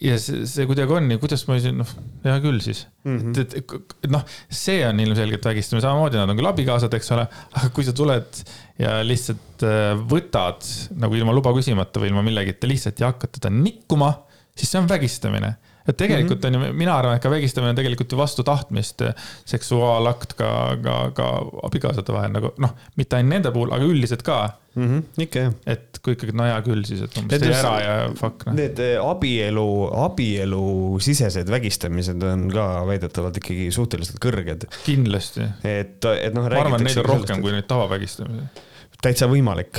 [0.00, 1.88] ja see, see kuidagi on ja kuidas ma siis, noh,
[2.22, 3.16] hea küll siis mm.
[3.18, 3.40] -hmm.
[3.40, 3.72] et, et,
[4.04, 7.86] et noh, see on ilmselgelt vägistamine, samamoodi nad on küll abikaasad, eks ole, aga kui
[7.86, 8.42] sa tuled
[8.78, 10.62] ja lihtsalt äh, võtad
[10.94, 14.12] nagu ilma luba küsimata või ilma millegita lihtsalt ja hakkad teda nikkuma,
[14.54, 15.56] siis see on vägistamine
[15.88, 16.56] et tegelikult mm -hmm.
[16.56, 19.02] on ju, mina arvan, et ka vägistamine on tegelikult ju vastu tahtmist
[19.44, 20.50] seksuaalakt ka,
[20.82, 21.28] ka, ka
[21.62, 24.38] abikaasade vahel nagu noh, mitte ainult nende puhul, aga üldiselt ka
[24.74, 24.86] mm.
[24.86, 25.54] -hmm, ikka jah.
[25.66, 28.56] et kui ikkagi, no hea küll siis, et umbes tee ära ja fuck noh.
[28.58, 29.66] Need eh, abielu,
[30.04, 34.68] abielusisesed vägistamised on ka väidetavalt ikkagi suhteliselt kõrged.
[34.84, 35.48] kindlasti.
[35.64, 36.48] et, et noh.
[36.48, 38.66] ma arvan, neid on rohkem kui neid tavavägistamisi
[39.02, 39.78] täitsa võimalik.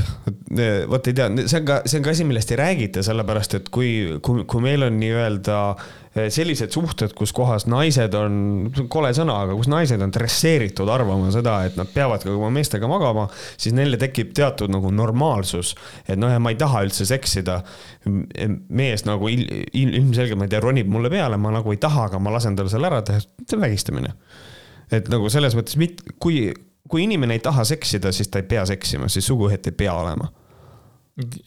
[0.90, 3.66] vot ei tea, see on ka, see on ka asi, millest ei räägita, sellepärast et
[3.74, 3.90] kui,
[4.24, 8.38] kui, kui meil on nii-öelda eh, sellised suhted, kus kohas naised on,
[8.92, 12.88] kole sõna, aga kus naised on dresseeritud arvama seda, et nad peavad ka oma meestega
[12.92, 13.28] magama,
[13.60, 15.74] siis neile tekib teatud nagu normaalsus.
[16.08, 17.60] et noh, ja ma ei taha üldse seksida.
[18.70, 22.08] mees nagu il, il, ilmselgelt, ma ei tea, ronib mulle peale, ma nagu ei taha,
[22.08, 24.16] aga ma lasen tal selle ära teha, see on vägistamine.
[24.96, 25.76] et nagu selles mõttes,
[26.24, 26.48] kui
[26.90, 30.30] kui inimene ei taha seksida, siis ta ei pea seksima, siis suguühet ei pea olema.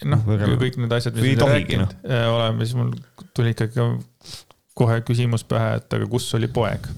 [0.04, 0.26] noh,
[0.60, 2.90] kõik need asjad, mis me rääkinud äh, oleme, siis mul
[3.32, 3.86] tuli ikkagi
[4.76, 6.90] kohe küsimus pähe, et aga kus oli poeg?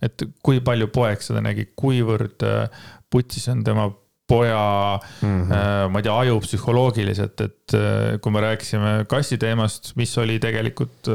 [0.00, 3.90] et kui palju poeg seda nägi, kuivõrd äh, putsis on tema
[4.30, 5.90] poja mm, -hmm.
[5.90, 11.10] ma ei tea, aju psühholoogiliselt, et kui me rääkisime kassi teemast, mis oli tegelikult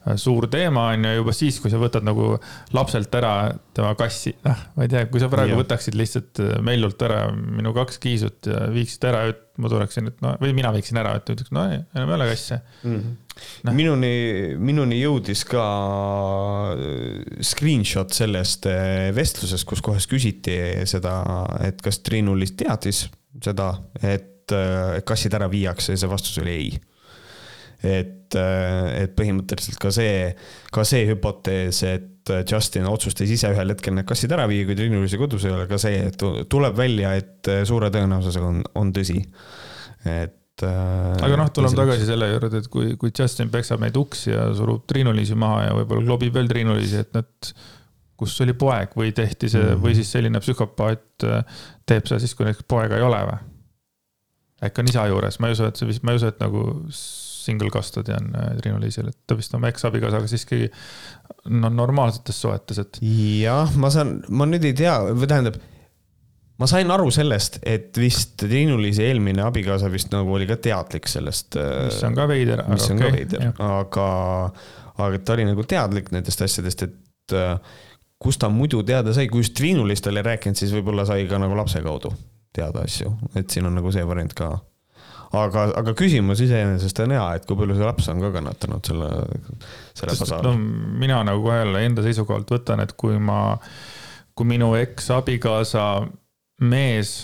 [0.00, 2.32] Äh, suur teema on ju juba siis, kui sa võtad nagu
[2.72, 5.58] lapselt ära tema kassi, noh, ma ei tea, kui sa praegu ja.
[5.58, 10.24] võtaksid lihtsalt äh, Meljult ära minu kaks kiisut ja viiksid ära, et ma tuleksin, et
[10.24, 12.94] no, või mina viiksin ära, et ütleks, no ei, enam ei ole kasse mm.
[12.94, 13.18] -hmm.
[13.64, 13.72] No.
[13.72, 14.14] minuni,
[14.60, 15.62] minuni jõudis ka
[17.44, 18.66] screenshot sellest
[19.16, 20.58] vestlusest, kus kohas küsiti
[20.88, 21.14] seda,
[21.64, 23.06] et kas Triinu List teadis
[23.40, 23.70] seda,
[24.02, 24.39] et
[25.06, 26.70] kassid ära viiakse ja see vastus oli ei
[27.80, 30.32] et, äh, et põhimõtteliselt ka see,
[30.72, 35.00] ka see hüpotees, et Justin otsustas ise ühel hetkel need kassid ära viia, kui Triinu
[35.00, 36.20] Lüüsi kodus ei ole, ka see, et
[36.52, 39.18] tuleb välja, et suure tõenäosusega on, on tõsi.
[40.04, 44.34] et äh, aga noh, tuleme tagasi selle juurde, et kui, kui Justin peksab neid uksi
[44.34, 47.52] ja surub Triinu-Liisi maha ja võib-olla klobib veel Triinu-Liisi, et nad,
[48.20, 49.84] kus oli poeg või tehti see mm -hmm.
[49.86, 53.40] või siis selline psühhopaat äh, teeb seda siis, kui näiteks poega ei ole või?
[54.64, 56.64] Äkki on isa juures, ma ei usu, et see vist, ma ei usu, et nagu
[56.90, 60.66] single custody on äh, Triinu Liisil, et ta vist oma eksabikaasaga siiski
[61.56, 63.00] no normaalsetes suhetes, et.
[63.40, 65.60] jah, ma saan, ma nüüd ei tea, või tähendab,
[66.60, 71.56] ma sain aru sellest, et vist Triinu-Liisi eelmine abikaasa vist nagu oli ka teadlik sellest.
[71.60, 72.64] Äh, mis on ka veider.
[72.68, 74.08] mis on okay, ka veider, aga,
[74.98, 77.54] aga ta oli nagu teadlik nendest asjadest, et äh,
[78.20, 81.40] kust ta muidu teada sai, kui just Triinu-Liis talle ei rääkinud, siis võib-olla sai ka
[81.40, 82.12] nagu lapse kaudu
[82.56, 84.50] teada asju, et siin on nagu see variant ka
[85.36, 89.10] aga, aga küsimus iseenesest on hea, et kui palju see laps on ka kannatanud selle,
[89.98, 90.54] selle pasa all no,.
[91.02, 93.40] mina nagu kohe jälle enda seisukohalt võtan, et kui ma,
[94.34, 95.84] kui minu eksabikaasa
[96.66, 97.14] mees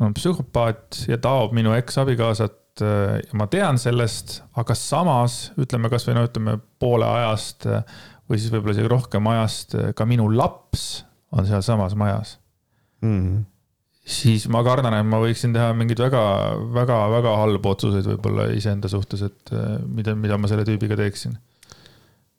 [0.00, 6.16] on psühhopaat ja taob minu eksabikaasat äh, ja ma tean sellest, aga samas ütleme kasvõi
[6.16, 7.84] no ütleme poole ajast äh,
[8.30, 11.04] või siis võib-olla isegi rohkem ajast äh, ka minu laps
[11.36, 12.38] on sealsamas majas
[13.04, 13.16] mm.
[13.20, 13.48] -hmm
[14.10, 16.22] siis ma kardan, et ma võiksin teha mingeid väga,
[16.74, 21.38] väga, väga halbu otsuseid võib-olla iseenda suhtes, et äh, mida, mida ma selle tüübiga teeksin.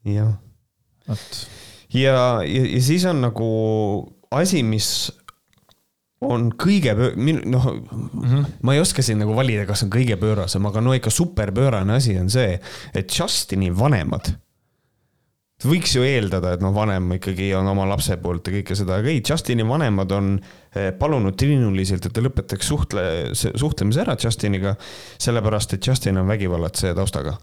[0.07, 0.35] jah.
[1.07, 1.41] vot.
[1.95, 2.13] ja,
[2.45, 3.49] ja, ja siis on nagu
[4.31, 4.91] asi, mis
[6.21, 10.65] on kõige, noh mm -hmm., ma ei oska siin nagu valida, kas on kõige pöörasem,
[10.69, 12.59] aga no ikka superpöörane asi on see,
[12.93, 14.35] et Justini vanemad
[15.65, 19.11] võiks ju eeldada, et noh, vanem ikkagi on oma lapse poolt ja kõike seda, aga
[19.11, 20.31] ei, Justini vanemad on
[20.75, 23.03] eh, palunud Trinuliselt, et ta lõpetaks suhtle,
[23.35, 24.75] suhtlemise ära Justiniga,
[25.21, 27.37] sellepärast et Justin on vägivallatseja taustaga.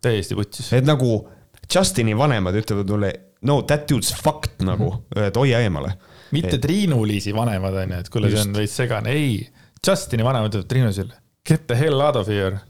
[0.00, 0.72] täiesti vutsis.
[0.72, 1.28] et nagu
[1.74, 3.12] Justini vanemad ütlevad mulle,
[3.46, 5.94] no that dude's fucked nagu, et hoia eemale.
[6.32, 9.48] mitte Et- Triinu-Liisi vanemad on ju, et kuule, see on veits segane, ei.
[9.86, 12.60] Justini vanemad ütlevad Triinu-Liisile, get the hell out of here.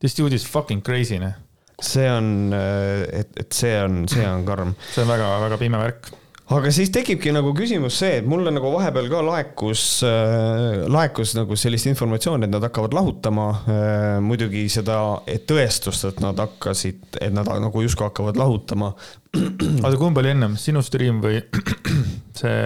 [0.00, 1.34] This dude is fucking crazy, noh.
[1.84, 6.10] See on, et, et see on, see on karm see on väga-väga pime värk.
[6.50, 11.56] aga siis tekibki nagu küsimus see, et mulle nagu vahepeal ka laekus äh,, laekus nagu
[11.58, 14.18] sellist informatsiooni, et nad hakkavad lahutama äh,.
[14.24, 18.92] muidugi seda et tõestust, et nad hakkasid, et nad nagu justkui hakkavad lahutama.
[19.36, 21.42] oota, kumb oli ennem, sinu stream või
[22.40, 22.56] see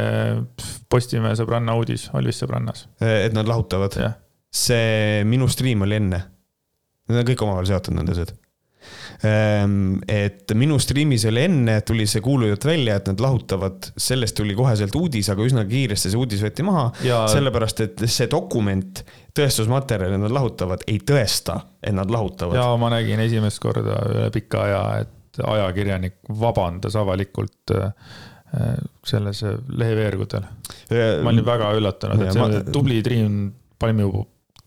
[0.94, 3.96] Postimehe sõbranna uudis, Alvis sõbrannas, et nad lahutavad.
[4.54, 6.20] see minu stream oli enne.
[7.08, 8.30] Need on kõik omavahel seotud, need asjad.
[9.24, 14.94] Et minu stream'is oli enne, tuli see kuulujutt välja, et nad lahutavad, sellest tuli koheselt
[14.98, 16.90] uudis, aga üsna kiiresti see uudis võeti maha.
[17.06, 19.04] ja sellepärast, et see dokument,
[19.36, 22.58] tõestusmaterjal, et nad lahutavad, ei tõesta, et nad lahutavad.
[22.60, 27.90] ja ma nägin esimest korda üle pika aja, et ajakirjanik vabandas avalikult äh,
[29.06, 29.42] selles
[29.74, 30.46] leheveergudel.
[31.22, 34.26] ma olin väga üllatunud, et see ma- tubli Triin Palmipuu,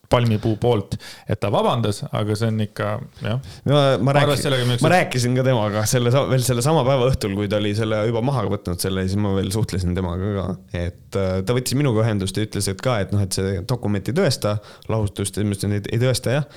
[0.09, 0.95] palmipuu poolt,
[1.27, 2.89] et ta vabandas, aga see on ikka
[3.23, 3.39] jah.
[3.67, 7.35] ma, ma arvas rääkisin, sellega, ma rääkisin ka temaga selle, veel selle sama päeva õhtul,
[7.37, 10.47] kui ta oli selle juba maha võtnud selle, siis ma veel suhtlesin temaga ka.
[10.77, 14.11] et äh, ta võttis minuga ühendust ja ütles, et ka, et noh, et see dokument
[14.11, 14.57] ei tõesta
[14.91, 16.49] lahutust ja ma ütlesin, et ei tõesta jah.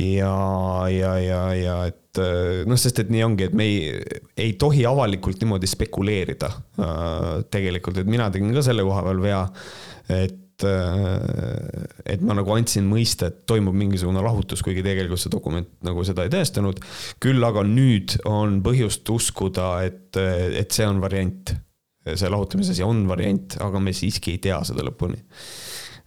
[0.00, 0.34] ja,
[0.90, 4.82] ja, ja, ja et äh, noh, sest et nii ongi, et me ei, ei tohi
[4.88, 9.44] avalikult niimoodi spekuleerida äh, tegelikult, et mina tegin ka selle koha peal vea,
[10.10, 16.04] et et ma nagu andsin mõista, et toimub mingisugune lahutus, kuigi tegelikult see dokument nagu
[16.06, 16.80] seda ei tõestanud.
[17.22, 21.54] küll aga nüüd on põhjust uskuda, et, et see on variant.
[22.14, 25.20] see lahutamise asi on variant, aga me siiski ei tea seda lõpuni.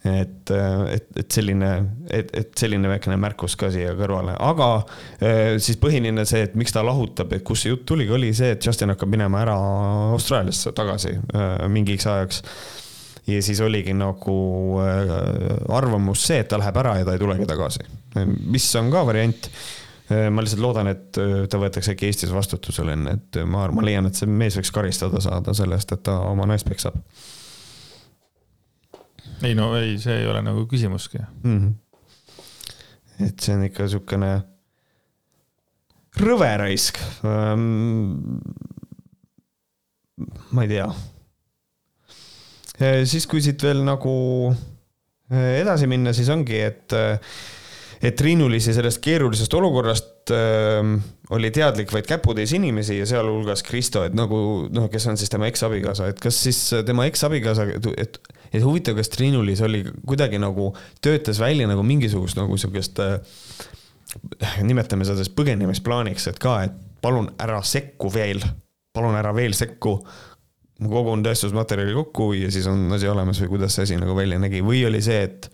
[0.04, 1.70] et, et, et selline,
[2.12, 4.70] et, et selline väikene märkus ka siia kõrvale, aga
[5.24, 8.52] eh, siis põhiline see, et miks ta lahutab, et kust see jutt tuligi, oli see,
[8.58, 9.56] et Justin hakkab minema ära
[10.12, 12.44] Austraaliasse tagasi eh, mingiks ajaks
[13.28, 14.40] ja siis oligi nagu
[14.84, 15.14] äh,
[15.76, 17.86] arvamus see, et ta läheb ära ja ta ei tulegi tagasi,
[18.46, 19.50] mis on ka variant.
[20.30, 24.06] ma lihtsalt loodan, et äh, ta võetakse äkki Eestis vastutusele enne, et ma, ma leian,
[24.06, 27.00] et see mees võiks karistada saada selle eest, et ta oma naist peksab
[29.44, 31.20] ei no ei, see ei ole nagu küsimuski.
[31.44, 31.60] mm.
[31.60, 33.28] -hmm.
[33.28, 34.32] et see on ikka siukene
[36.20, 38.38] rõve raisk ähm,.
[40.52, 40.88] ma ei tea.
[42.80, 44.14] siis, kui siit veel nagu
[44.52, 46.96] äh, edasi minna, siis ongi, et,
[48.04, 50.94] et Triinu-Liisi sellest keerulisest olukorrast äh,
[51.34, 54.38] oli teadlik vaid käputäis inimesi ja sealhulgas Kristo, et nagu
[54.74, 58.22] noh, kes on siis tema eksabikaasa, et kas siis tema eksabikaasa, et
[58.54, 63.16] et huvitav, kas Triinu-Liis oli kuidagi nagu, töötas välja nagu mingisugust nagu sihukest äh,
[64.62, 68.44] nimetame seda siis põgenemisplaaniks, et ka, et palun ära sekku veel,
[68.94, 69.98] palun ära veel sekku.
[70.82, 74.64] Kogun tõestusmaterjali kokku ja siis on asi olemas või kuidas see asi nagu välja nägi.
[74.66, 75.50] Või oli see, et,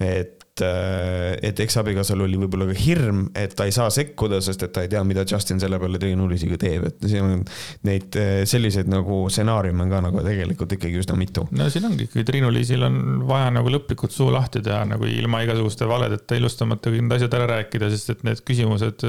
[0.00, 4.84] et, et eksabikaasal oli võib-olla ka hirm, et ta ei saa sekkuda, sest et ta
[4.84, 7.42] ei tea, mida Justin selle peale Triinu-Liisiga teeb, et siin on
[7.88, 11.46] neid eh, selliseid nagu stsenaariume on ka nagu tegelikult ikkagi üsna mitu.
[11.50, 15.88] no siin ongi ikkagi Triinu-Liisil on vaja nagu lõplikult suu lahti teha nagu ilma igasuguste
[15.90, 19.06] valedeta ilustamata kõik need asjad ära rääkida, sest et need küsimused,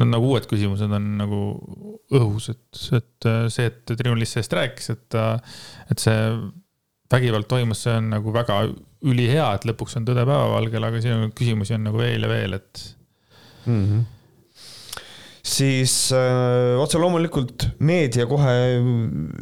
[0.00, 1.42] no nagu uued küsimused on nagu
[2.16, 5.20] õhus, et, et see, et Triinu-Liis sellest rääkis, et,
[5.92, 6.22] et see
[7.12, 8.60] vägivald toimus, see on nagu väga
[9.06, 12.56] ülihea, et lõpuks on tõde päevavalgel, aga siin on küsimusi on nagu veel ja veel,
[12.58, 12.82] et
[13.66, 13.82] mm.
[13.84, 14.04] -hmm.
[15.46, 18.56] siis öö, otse loomulikult meedia kohe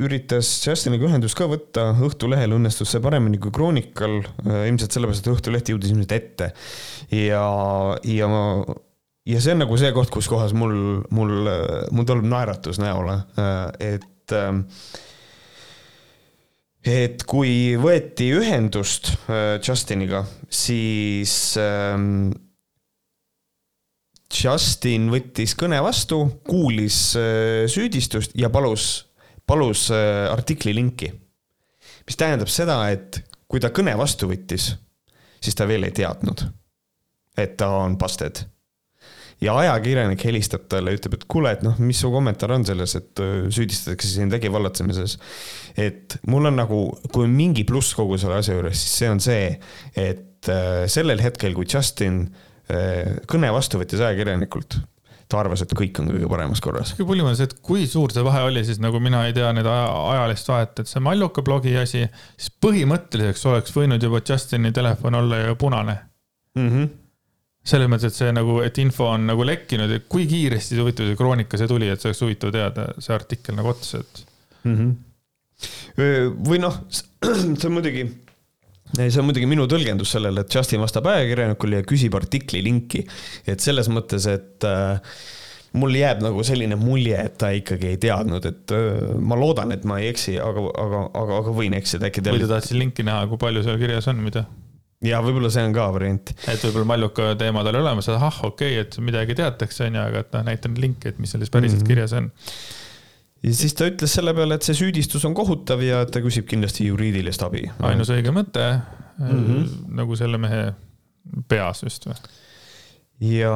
[0.05, 5.73] üritas Justiniga ühendust ka võtta, Õhtulehel õnnestus see paremini kui Kroonikal, ilmselt sellepärast, et Õhtuleht
[5.73, 6.53] jõudis ilmselt ette
[7.11, 7.47] ja,
[8.05, 8.45] ja ma
[9.25, 10.77] ja see on nagu see koht, kus kohas mul,
[11.15, 11.49] mul,
[11.95, 13.19] mul tuleb naeratus näole,
[13.81, 14.65] et ähm,
[16.85, 22.35] et kui võeti ühendust äh, Justiniga, siis ähm,
[24.35, 29.07] Justin võttis kõne vastu, kuulis äh, süüdistust ja palus,
[29.47, 31.13] palus äh, artikli linki.
[32.05, 34.75] mis tähendab seda, et kui ta kõne vastu võttis,
[35.41, 36.45] siis ta veel ei teadnud,
[37.39, 38.45] et ta on busted
[39.43, 43.23] ja ajakirjanik helistab talle, ütleb, et kuule, et noh, mis su kommentaar on selles, et
[43.55, 45.19] süüdistatakse sind vägivallatsemises.
[45.77, 46.81] et mul on nagu,
[47.11, 49.53] kui on mingi pluss kogu selle asja juures, siis see on see,
[49.97, 50.51] et
[50.93, 52.27] sellel hetkel, kui Justin
[53.29, 54.79] kõne vastu võttis ajakirjanikult,
[55.29, 56.95] ta arvas, et kõik on kõige paremas korras.
[56.97, 59.51] kõige põlim on see, et kui suur see vahe oli, siis nagu mina ei tea
[59.57, 62.05] nüüd aja, ajalist vahet, et see Malluka blogi asi,
[62.37, 65.99] siis põhimõtteliselt oleks võinud juba Justini telefon olla ju punane.
[66.59, 66.93] Mm -hmm.
[67.65, 71.09] Selles mõttes, et see nagu, et info on nagu lekkinud ja kui kiiresti see huvitav
[71.09, 74.21] see kroonika see tuli, et see oleks huvitav teada, see artikkel nagu otsa, et
[74.69, 74.75] mm.
[74.75, 76.43] -hmm.
[76.51, 76.77] või noh,
[77.25, 78.05] see on muidugi,
[78.99, 83.07] see on muidugi minu tõlgendus sellele, et Justin vastab ajakirjanikule ja küsib artikli linki.
[83.47, 85.01] et selles mõttes, et äh,
[85.81, 89.89] mul jääb nagu selline mulje, et ta ikkagi ei teadnud, et äh, ma loodan, et
[89.89, 93.25] ma ei eksi, aga, aga, aga, aga võin eksida, äkki või ta tahtis linki näha,
[93.33, 94.45] kui palju seal kirjas on, mida
[95.05, 96.33] ja võib-olla see on ka variant.
[96.49, 100.33] et võib-olla Malluka teemad oli olemas, ahah, okei okay,, et midagi teatakse, onju, aga et
[100.37, 101.89] noh, näitan linki, et mis selles päriselt mm -hmm.
[101.89, 102.31] kirjas on.
[103.43, 106.87] ja siis ta ütles selle peale, et see süüdistus on kohutav ja ta küsib kindlasti
[106.87, 107.71] juriidilist abi.
[107.81, 108.81] ainus õige mõte
[109.19, 109.69] mm, -hmm.
[110.01, 110.73] nagu selle mehe
[111.49, 112.17] peas just või
[113.21, 113.55] ja,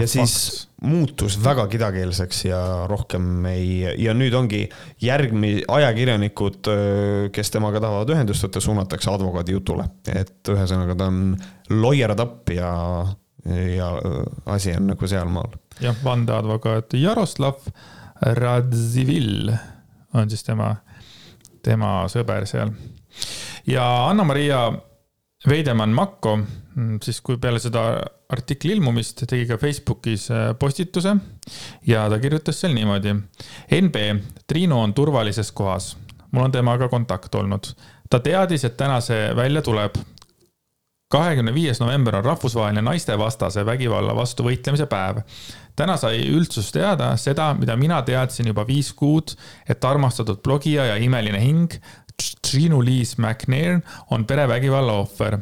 [0.00, 0.68] ja siis facts.
[0.82, 2.60] muutus väga kidakeelseks ja
[2.90, 4.62] rohkem ei, ja nüüd ongi
[5.02, 6.70] järgmi-, ajakirjanikud,
[7.34, 9.88] kes temaga tahavad ühendust võtta, suunatakse advokaadi jutule.
[10.14, 11.36] et ühesõnaga, ta on
[12.22, 12.72] up ja,
[13.76, 13.90] ja
[14.46, 15.58] asi on nagu sealmaal.
[15.80, 17.66] jah, vandeadvokaat Jaroslav
[18.20, 19.50] Radzivil
[20.14, 20.74] on siis tema,
[21.62, 22.70] tema sõber seal.
[23.66, 24.70] ja Anna-Maria
[25.48, 26.38] Veidemann Makko,
[27.02, 27.82] siis kui peale seda
[28.28, 31.14] artikli ilmumist tegi ka Facebookis äh, postituse
[31.86, 33.14] ja ta kirjutas seal niimoodi.
[33.80, 34.02] NB,
[34.46, 35.96] Triinu on turvalises kohas.
[36.30, 37.66] mul on temaga kontakt olnud.
[38.10, 39.96] ta teadis, et täna see välja tuleb.
[41.08, 45.22] kahekümne viies november on rahvusvaheline naistevastase vägivalla vastu võitlemise päev.
[45.76, 49.36] täna sai üldsus teada seda, mida mina teadsin juba viis kuud,
[49.68, 51.80] et armastatud blogija ja imeline hing
[52.46, 55.38] Triinu-Liis McNair on perevägivalla ohver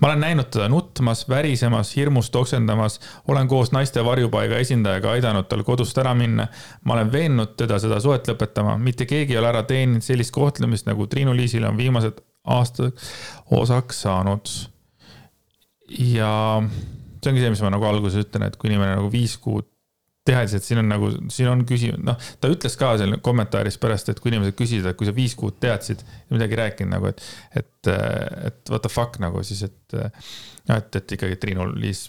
[0.00, 5.64] ma olen näinud teda nutmas, värisemas, hirmust oksendamas, olen koos naiste varjupaiga esindajaga aidanud tal
[5.66, 6.48] kodust ära minna.
[6.84, 10.86] ma olen veennud teda seda suhet lõpetama, mitte keegi ei ole ära teeninud sellist kohtlemist,
[10.86, 12.96] nagu Triinu-Liisile on viimased aastad
[13.50, 14.54] osaks saanud.
[15.98, 16.62] ja
[17.20, 19.68] see ongi see, mis ma nagu alguses ütlen, et kui inimene nagu viis kuud
[20.26, 24.10] tehes, et siin on nagu, siin on küsimus, noh, ta ütles ka seal kommentaaris pärast,
[24.12, 26.02] et kui inimesed küsisid, et kui sa viis kuud teadsid
[26.32, 27.22] midagi rääkinud nagu, et,
[27.56, 27.90] et,
[28.50, 32.04] et what the fuck nagu siis, et noh, et, et ikkagi Triinu-Liis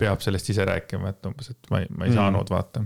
[0.00, 2.18] peab sellest ise rääkima, et umbes, et ma ei, ma ei mm.
[2.20, 2.84] saanud vaata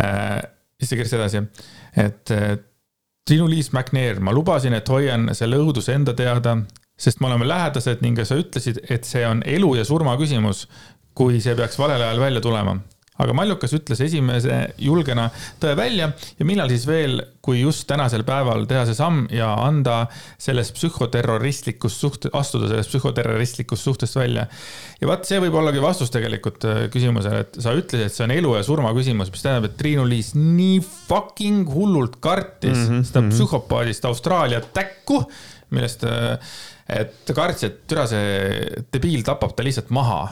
[0.00, 0.40] äh,.
[0.80, 1.44] siis ta kirjutas edasi,
[2.02, 2.32] et
[3.24, 6.58] Triinu-Liis McNair, ma lubasin, et hoian selle õuduse enda teada,
[6.98, 10.66] sest me oleme lähedased ning sa ütlesid, et see on elu ja surma küsimus,
[11.14, 12.74] kui see peaks valel ajal välja tulema
[13.22, 15.28] aga Mallukas ütles esimese julgena
[15.62, 16.08] tõe välja
[16.38, 20.08] ja millal siis veel, kui just tänasel päeval teha see samm ja anda
[20.40, 24.48] sellest psühhoterroristlikust suht-, astuda sellest psühhoterroristlikust suhtest välja.
[25.00, 28.34] ja vaat see võib ollagi vastus tegelikult äh, küsimusele, et sa ütlesid, et see on
[28.34, 33.20] elu ja surma küsimus, mis tähendab, et Triinu-Liis nii fucking hullult kartis mm -hmm, seda
[33.20, 33.36] mm -hmm.
[33.36, 35.22] psühhopaadist Austraalia täkku,
[35.70, 36.38] millest, äh,
[36.88, 40.26] et kartis, et türa see debiil tapab ta lihtsalt maha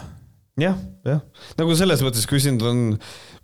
[0.60, 0.76] jah,
[1.06, 1.20] jah,
[1.58, 2.82] nagu selles mõttes, kui sind on,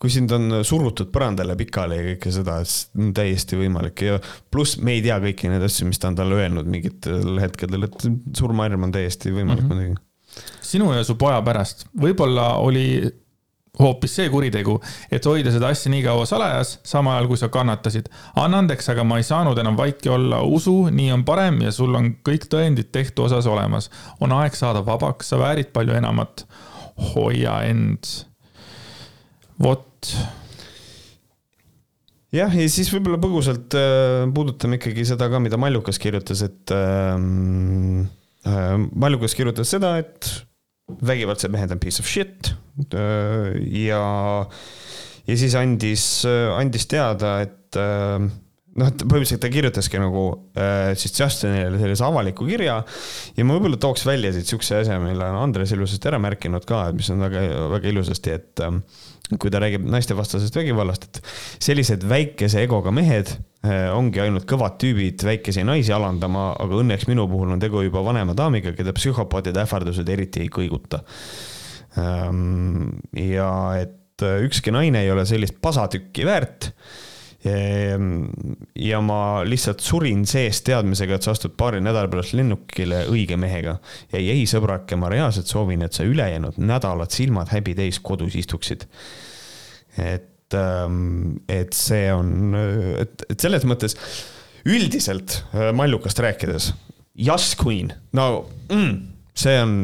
[0.00, 4.18] kui sind on surutud põrandale pikali ja kõike seda, siis on täiesti võimalik ja
[4.52, 8.10] pluss me ei tea kõiki neid asju, mis ta on talle öelnud mingitel hetkedel, et
[8.36, 9.94] surmahirm on täiesti võimalik mm -hmm.
[9.94, 10.52] muidugi.
[10.60, 12.86] sinu ja su poja pärast, võib-olla oli
[13.78, 14.76] hoopis see kuritegu,
[15.10, 18.08] et hoida seda asja nii kaua salajas, samal ajal kui sa kannatasid.
[18.36, 21.94] anna andeks, aga ma ei saanud enam vaiki olla, usu, nii on parem ja sul
[21.94, 23.90] on kõik tõendid tehtu osas olemas.
[24.20, 26.46] on aeg saada vabaks, sa väärid palju enamat
[27.12, 28.08] hoia end,
[29.62, 30.10] vot.
[32.34, 38.08] jah, ja siis võib-olla põgusalt äh, puudutame ikkagi seda ka, mida Mallukas kirjutas, et ähm,
[38.46, 40.30] äh, Mallukas kirjutas seda, et
[41.04, 42.52] vägivaldsed mehed on piece of shit
[42.96, 44.02] äh, ja,
[45.28, 48.28] ja siis andis, andis teada, et äh,
[48.78, 50.24] noh, põhimõtteliselt ta kirjutaski nagu
[50.58, 52.80] äh, siis Justinile sellise avaliku kirja
[53.36, 56.88] ja ma võib-olla tooks välja siit siukse asja, mille on Andres ilusasti ära märkinud ka,
[56.96, 57.44] mis on väga,
[57.74, 58.78] väga ilusasti, et äh,
[59.36, 61.20] kui ta räägib naistevastasest vägivallast, et
[61.64, 67.28] sellised väikese egoga mehed äh, ongi ainult kõvad tüübid väikesi naisi alandama, aga õnneks minu
[67.30, 71.02] puhul on tegu juba vanema daamiga, keda psühhopaatide ähvardused eriti ei kõiguta
[72.00, 72.88] ähm,.
[73.16, 73.50] ja
[73.82, 76.72] et äh, ükski naine ei ole sellist pasatükki väärt
[78.78, 83.78] ja ma lihtsalt surin sees teadmisega, et sa astud paari nädala pärast lennukile õige mehega.
[84.12, 88.86] ja ei, sõbrake, ma reaalselt soovin, et sa ülejäänud nädalad silmad häbi täis kodus istuksid.
[89.98, 92.54] et, ähm, et see on,
[93.02, 93.96] et, et selles mõttes
[94.68, 96.72] üldiselt äh, Mallukast rääkides,
[97.18, 99.74] Yes Queen, no mm, see on,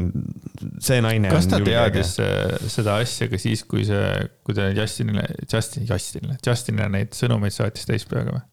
[0.83, 1.31] see naine.
[1.33, 2.71] kas ta teadis äge.
[2.73, 4.09] seda asja ka siis, kui see,
[4.47, 8.45] kui ta Justinile, Justin, Justinile, Justinile neid sõnumeid saatis täispeaga või?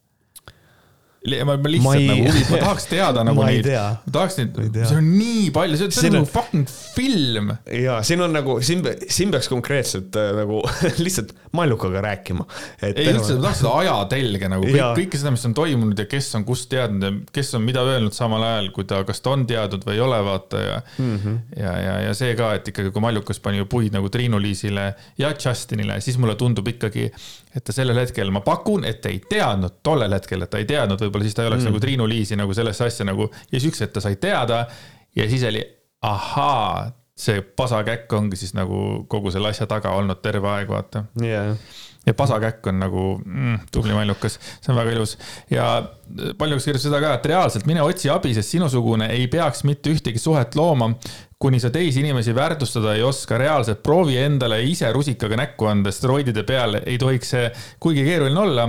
[1.22, 4.55] Ma, ma lihtsalt Ma ei- nagu huvi, ma tahaks teada nagu neid, ma tahaks neid
[4.80, 7.51] see on nii palju, see on, see on nagu fucking film.
[7.78, 10.63] ja siin on nagu, siin, siin peaks konkreetselt äh, nagu
[11.05, 12.45] lihtsalt Mallukaga rääkima.
[12.88, 16.32] ei üldse, ma tahaks seda ajatelge nagu kõik, kõike seda, mis on toimunud ja kes
[16.39, 19.45] on kust teadnud ja kes on mida öelnud samal ajal, kui ta, kas ta on
[19.49, 21.13] teadnud või ei ole, vaata ja mm.
[21.19, 21.38] -hmm.
[21.59, 24.88] ja, ja, ja see ka, et ikkagi, kui Mallukas pani ju puid nagu Triinu-Liisile
[25.22, 27.11] ja Justinile, siis mulle tundub ikkagi,
[27.56, 31.02] et ta sellel hetkel, ma pakun, et ei teadnud tollel hetkel, et ta ei teadnud,
[31.04, 31.72] võib-olla siis ta ei oleks mm.
[31.72, 34.66] nagu Triinu-Liisi nagu sellesse asja nagu ja siis üks hetk ta sai teada
[35.16, 35.62] ja siis oli
[36.08, 41.06] ahaa, see pasakäkk ongi siis nagu kogu selle asja taga olnud terve aeg, vaata.
[41.22, 41.58] Jah,
[42.06, 45.18] ja pasakäkk on nagu mm, tubli mallukas, see on väga ilus.
[45.49, 45.68] ja
[46.38, 50.22] paljuks kirjutas seda ka, et reaalselt mine otsi abi, sest sinusugune ei peaks mitte ühtegi
[50.22, 50.91] suhet looma,
[51.42, 56.44] kuni sa teisi inimesi väärtustada ei oska, reaalselt proovi endale ise rusikaga näkku anda, steroidide
[56.48, 57.48] peal ei tohiks see
[57.82, 58.68] kuigi keeruline olla.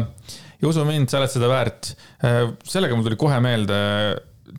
[0.62, 1.92] ja usu mind, sa oled seda väärt.
[2.64, 3.80] sellega mul tuli kohe meelde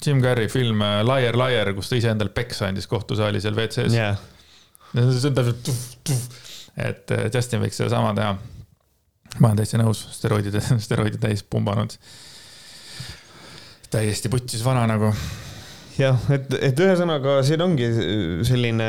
[0.06, 3.94] Jim Carrey film äh, Liar Liar, kus ta ise endale peksa andis kohtusaali seal WC-s.
[3.94, 4.20] jah,
[4.94, 5.74] see on täpselt
[6.78, 8.36] et äh, Justin võiks sedasama teha.
[9.40, 11.98] ma olen täitsa nõus, steroidide, steroidi täis pumbanud.
[13.94, 15.14] täiesti putsis vana nagu.
[16.00, 17.90] jah, et, et ühesõnaga siin ongi
[18.48, 18.88] selline,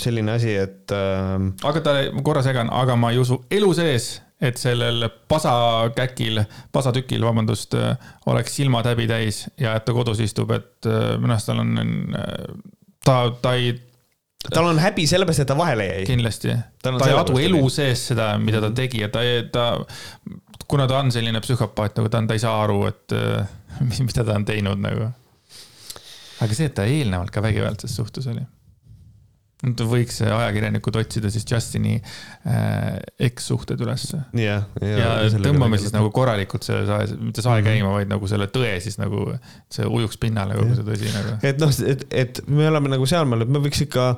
[0.00, 1.36] selline asi, et äh,
[1.70, 1.94] aga ta,
[2.26, 6.40] korra segan, aga ma ei usu elu sees, et sellel pasakäkil,
[6.72, 7.76] pasatükil, vabandust,
[8.30, 11.76] oleks silmad häbi täis ja et ta kodus istub, et äh, minu arust tal on,
[13.04, 13.74] ta, ta ei,
[14.48, 16.04] tal on häbi sellepärast, et ta vahele jäi.
[16.08, 19.70] kindlasti, ta ei adu elu sees seda, mida ta tegi ja ta, ta,
[20.70, 23.56] kuna ta on selline psühhopaat, nagu ta on, ta ei saa aru, et äh,
[23.88, 25.12] mis, mida ta on teinud nagu.
[26.40, 28.42] Aga see, et ta eelnevalt ka vägivaldses suhtes oli.
[29.60, 32.94] nüüd võiks ajakirjanikud otsida siis Justini äh,
[33.28, 38.08] ekssuhted ülesse jah, ja, ja tõmbame siis nagu korralikult selle sae, mitte sae käima, vaid
[38.08, 39.26] nagu selle tõe siis nagu,
[39.72, 41.36] see ujuks pinnale kogu see tõsi nagu.
[41.44, 44.14] et noh, et, et me oleme nagu sealmaal, et me võiks ikka,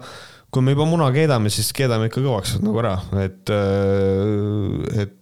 [0.55, 2.95] kui me juba muna keedame, siis keedame ikka kõvaks nagu ära,
[3.25, 3.51] et,
[5.03, 5.19] et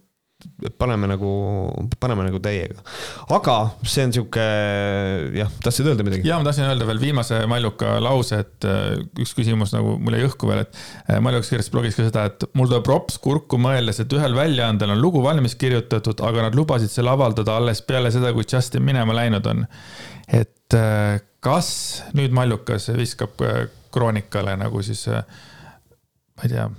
[0.77, 1.29] paneme nagu,
[1.99, 2.83] paneme nagu täiega.
[3.33, 3.55] aga
[3.87, 4.43] see on sihuke,
[5.37, 6.27] jah, tahtsid öelda midagi?
[6.29, 10.27] ja ma tahtsin öelda veel viimase Malluka lause, et äh, üks küsimus nagu mul jäi
[10.29, 14.03] õhku veel, et äh, Mallukas kirjutas blogis ka seda, et mul tuleb rops kurku mõeldes,
[14.03, 18.33] et ühel väljaandel on lugu valmis kirjutatud, aga nad lubasid selle avaldada alles peale seda,
[18.35, 19.65] kui Justin minema läinud on.
[20.27, 21.71] et äh, kas
[22.17, 23.41] nüüd Mallukas viskab
[23.91, 26.69] Kroonikale nagu siis, ma ei tea,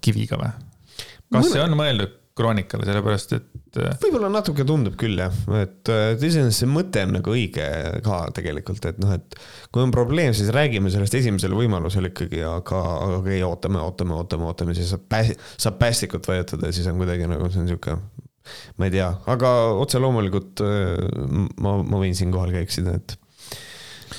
[0.00, 0.54] kiviga või?
[1.26, 5.88] kas Mõne- see on mõeldud Kroonikale, sellepärast et äh, võib-olla natuke tundub küll jah, et
[5.88, 7.64] et iseenesest see mõte on nagu õige
[8.04, 9.38] ka tegelikult, et noh, et
[9.72, 14.48] kui on probleem, siis räägime sellest esimesel võimalusel ikkagi, aga, aga okei, ootame, ootame, ootame,
[14.50, 17.96] ootame, siis saab pääs-, saab päästikut vajutada ja siis on kuidagi nagu see on sihuke,
[18.76, 23.16] ma ei tea, aga otse loomulikult äh, ma, ma võin siinkohal ka eksida, et,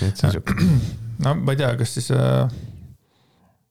[0.02, 0.58] et see on sihuke.
[1.28, 2.50] no ma ei tea, kas siis äh,,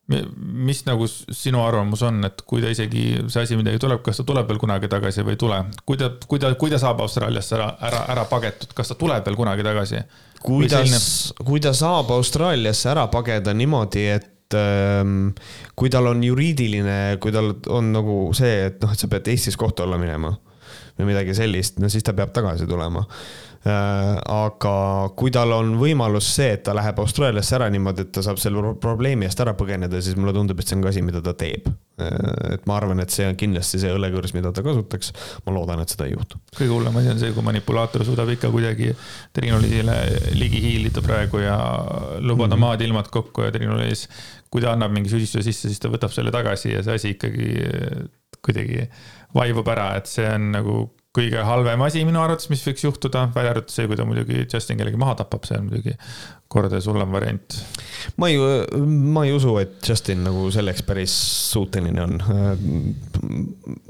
[0.07, 4.27] mis nagu sinu arvamus on, et kui ta isegi see asi midagi tuleb, kas ta
[4.29, 5.59] tuleb veel kunagi tagasi või ei tule?
[5.83, 9.27] kui ta, kui ta, kui ta saab Austraaliasse ära, ära, ära pagetud, kas ta tuleb
[9.27, 10.05] veel kunagi tagasi?
[10.47, 15.33] kuidas, kui ta saab Austraaliasse ära pageda niimoodi, et ähm,
[15.75, 19.59] kui tal on juriidiline, kui tal on nagu see, et noh, et sa pead Eestis
[19.59, 20.37] kohtu alla minema
[20.97, 23.03] või midagi sellist, no siis ta peab tagasi tulema.
[23.67, 24.73] Aga
[25.19, 28.61] kui tal on võimalus see, et ta läheb Austraaliasse ära niimoodi, et ta saab selle
[28.63, 31.35] pro- probleemi eest ära põgeneda, siis mulle tundub, et see on ka asi, mida ta
[31.35, 31.67] teeb.
[31.97, 35.13] et ma arvan, et see on kindlasti see õlekõrs, mida ta kasutaks.
[35.47, 36.39] ma loodan, et seda ei juhtu.
[36.59, 38.93] kõige hullem asi on see, kui manipulaator suudab ikka kuidagi
[39.33, 39.97] Triinu Liisile
[40.37, 41.57] ligi hiilida praegu ja
[42.21, 42.67] lubada mm -hmm.
[42.67, 44.09] maad ilmad kokku ja Triinu Liis,
[44.51, 47.51] kui ta annab mingi süüdistuse sisse, siis ta võtab selle tagasi ja see asi ikkagi
[48.45, 48.87] kuidagi
[49.35, 53.55] vaibub ära, et see on nagu kõige halvem asi minu arvates, mis võiks juhtuda, välja
[53.55, 55.97] arvatud see, kui ta muidugi Justin kellegi maha tapab, see on muidugi
[56.53, 57.57] kordades hullem variant.
[58.23, 58.39] ma ei,
[58.87, 61.15] ma ei usu, et Justin nagu selleks päris
[61.51, 62.15] suuteline on.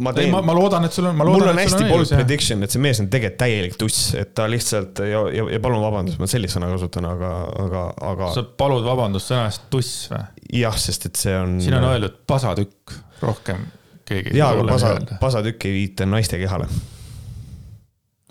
[0.02, 2.72] ma teen ma, ma loodan, et sul on, mul on hästi on bold prediction, et
[2.72, 6.30] see mees on tegelikult täielik tuss, et ta lihtsalt ja, ja, ja palun vabandust, ma
[6.30, 7.32] sellist sõna kasutan, aga,
[7.66, 10.24] aga, aga sa palud vabandust sõna eest tuss või?
[10.62, 11.58] jah, sest et see on.
[11.60, 13.68] siin on öeldud pasatükk, rohkem
[14.08, 14.36] keegi.
[14.38, 16.70] jaa, aga pasa, pasatükk ei viita naiste kehale.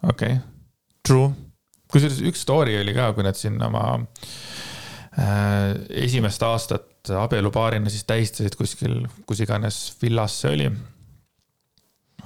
[0.03, 0.41] Okei okay.,
[1.05, 1.29] true.
[1.91, 3.85] kusjuures üks story oli ka, kui nad siin oma
[5.19, 5.71] äh,
[6.05, 10.69] esimest aastat abielupaarina siis tähistasid kuskil, kus iganes villas see oli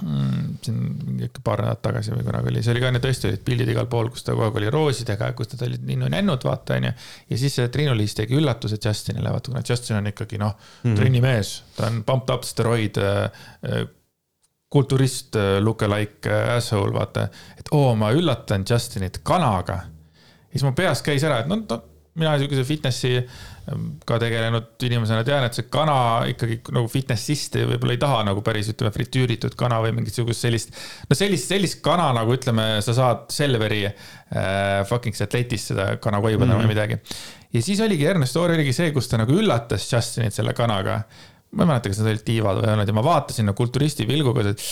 [0.02, 0.58] mm,.
[0.62, 3.72] siin mingi paar nädalat tagasi või kunagi oli, see oli ka, need tõesti olid pildid
[3.74, 6.92] igal pool, kus ta kogu aeg oli roosidega, kus nad olid ninnu-nännud, vaata onju.
[7.30, 10.90] ja siis see Triinu Liis tegi üllatuse Justinile, vaata kuna Justin on ikkagi noh mm
[10.90, 10.98] -hmm.
[10.98, 13.86] trennimees, ta on pumped up steroid äh,
[14.70, 17.28] kulturist look-alike asshole, vaata.
[17.58, 19.82] et oo, ma üllatan Justinit kanaga.
[19.82, 21.82] ja siis mu peas käis ära, et no, no
[22.18, 25.96] mina sihukese fitnessi ähm, ka tegelenud inimesena tean, et see kana
[26.30, 30.74] ikkagi nagu fitnessist võib-olla ei taha nagu päris ütleme fritüüritud kana või mingit sihukest sellist.
[31.08, 36.44] no sellist, sellist kana nagu ütleme, sa saad Selveri äh, fucking setletist seda kana koiba
[36.44, 36.64] mm -hmm.
[36.64, 36.98] või midagi.
[37.52, 41.02] ja siis oligi Ernest Oor oligi see, kus ta nagu üllatas Justinit selle kanaga
[41.50, 44.06] ma ei mäleta, kas nad olid tiivad või ei olnud ja ma vaatasin nagu kulturisti
[44.08, 44.62] pilguga, et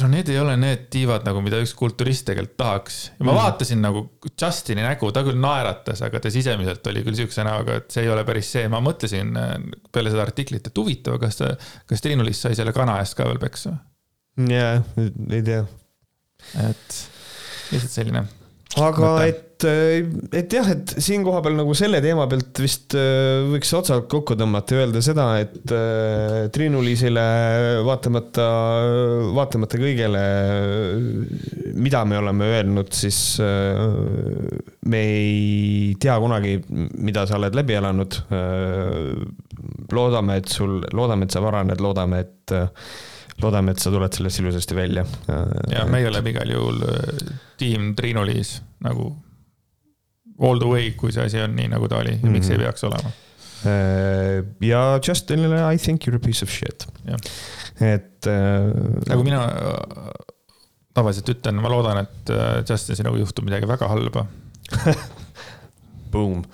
[0.00, 2.98] no need ei ole need tiivad nagu, mida üks kulturist tegelikult tahaks.
[3.12, 3.38] ja ma mm.
[3.38, 7.94] vaatasin nagu Justini nägu, ta küll naeratas, aga ta sisemiselt oli küll siukse näoga, et
[7.94, 8.66] see ei ole päris see.
[8.72, 9.56] ma mõtlesin äh,
[9.94, 11.52] peale seda artiklit, et huvitav, kas ta,
[11.90, 13.76] kas Triinu-Liis sai selle kana eest ka veel peksa?
[14.50, 14.78] jaa,
[15.30, 15.62] ei tea.
[16.64, 17.02] et
[17.70, 18.26] lihtsalt selline
[18.82, 19.26] aga Mõte.
[19.30, 20.04] et, äh,
[20.36, 24.76] et jah, et siin kohapeal nagu selle teema pealt vist äh, võiks otsad kokku tõmmata
[24.76, 27.24] ja öelda seda, et äh, Triinu-Liisile
[27.86, 28.46] vaatamata,
[29.36, 30.22] vaatamata kõigele,
[31.74, 36.58] mida me oleme öelnud, siis me ei tea kunagi,
[37.04, 38.20] mida sa oled läbi elanud.
[39.94, 42.56] loodame, et sul, loodame, et sa varaned, loodame, et
[43.42, 45.04] loodame, et sa tuled sellest ilusasti välja.
[45.70, 46.82] ja meie oleme igal juhul
[47.60, 49.12] tiim Triinu-Liis nagu
[50.40, 52.36] all the way, kui see asi on nii, nagu ta oli ja mm -hmm.
[52.38, 52.64] miks ei mhm.
[52.64, 53.12] peaks olema.
[53.64, 56.86] Äh, ja Justinile I think you are a piece of shit.
[57.80, 59.08] et äh,.
[59.08, 59.46] nagu mina
[60.94, 62.30] tavaliselt ütlen, ma loodan, et
[62.70, 64.26] Justin sinuga juhtub midagi väga halba
[66.12, 66.44] Boom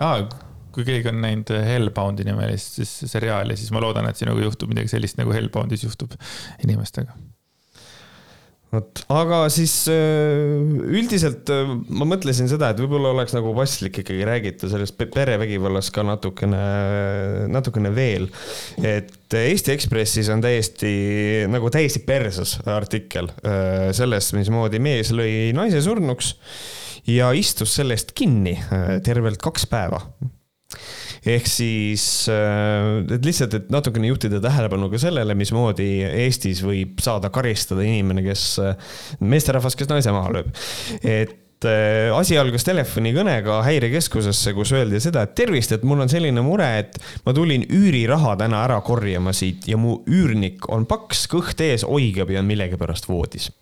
[0.00, 0.22] ah,
[0.74, 4.92] kui keegi on näinud Hellboundi nimelist siis seriaali, siis ma loodan, et sinuga juhtub midagi
[4.92, 6.14] sellist, nagu Hellboundis juhtub
[6.64, 7.16] inimestega.
[8.70, 10.60] Vot, aga siis äh,
[10.94, 16.04] üldiselt äh, ma mõtlesin seda, et võib-olla oleks nagu paslik ikkagi räägida sellest perevägivallast ka
[16.06, 16.62] natukene,
[17.50, 18.28] natukene veel.
[18.78, 20.92] et Eesti Ekspressis on täiesti
[21.50, 26.34] nagu täiesti perses artikkel äh, sellest, mismoodi mees lõi naise surnuks
[27.10, 28.58] ja istus selle eest kinni
[29.06, 30.02] tervelt kaks päeva
[31.26, 37.32] ehk siis, äh, et lihtsalt, et natukene juhtida tähelepanu ka sellele, mismoodi Eestis võib saada
[37.32, 40.48] karistada inimene, kes, äh, meesterahvas, kes naise maha lööb.
[41.04, 46.40] et äh, asi algas telefonikõnega häirekeskusesse, kus öeldi seda, et tervist, et mul on selline
[46.44, 46.96] mure, et
[47.26, 52.32] ma tulin üüriraha täna ära korjama siit ja mu üürnik on paks, kõht ees, oigab
[52.32, 53.52] ja on millegipärast voodis.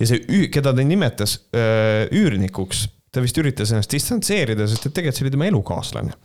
[0.00, 5.28] ja see, keda ta nimetas üürnikuks, ta vist üritas ennast distantseerida, sest et tegelikult see
[5.28, 6.18] oli tema elukaaslane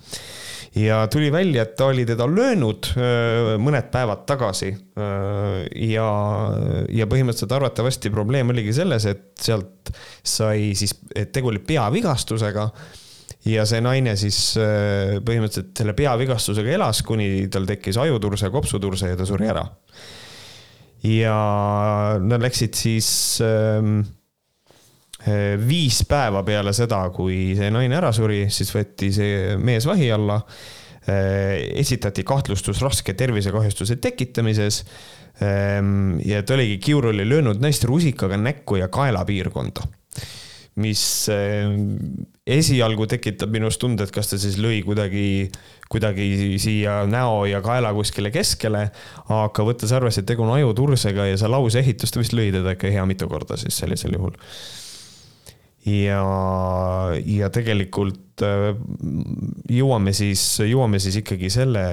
[0.76, 2.90] ja tuli välja, et ta oli teda löönud
[3.62, 4.72] mõned päevad tagasi.
[5.90, 6.08] ja,
[6.90, 9.94] ja põhimõtteliselt arvatavasti probleem oligi selles, et sealt
[10.24, 12.68] sai siis, et tegu oli peavigastusega
[13.50, 19.30] ja see naine siis põhimõtteliselt selle peavigastusega elas, kuni tal tekkis ajuturse, kopsuturse ja ta
[19.30, 19.66] suri ära.
[21.04, 21.38] ja
[22.22, 23.10] nad läksid siis
[23.42, 24.23] Eh,
[25.68, 30.42] viis päeva peale seda, kui see naine ära suri, siis võeti see mees vahi alla.
[31.04, 34.84] Eh, esitati kahtlustus raske tervisekahjustuse tekitamises.
[35.44, 39.84] Ehm, ja ta oligi, Kiur oli löönud naist rusikaga näkku ja kaelapiirkonda
[40.80, 41.70] mis eh,
[42.50, 45.52] esialgu tekitab minus tunde, et kas ta siis lõi kuidagi,
[45.92, 48.88] kuidagi siia näo ja kaela kuskile keskele.
[49.30, 52.96] aga võttes arvesse, et tegu on ajutursega ja see lauseehitus, ta vist lõi teda ikka
[52.96, 54.40] hea mitu korda siis sellisel juhul
[55.90, 56.22] ja,
[57.26, 58.74] ja tegelikult äh,
[59.72, 61.86] jõuame siis, jõuame siis ikkagi selle,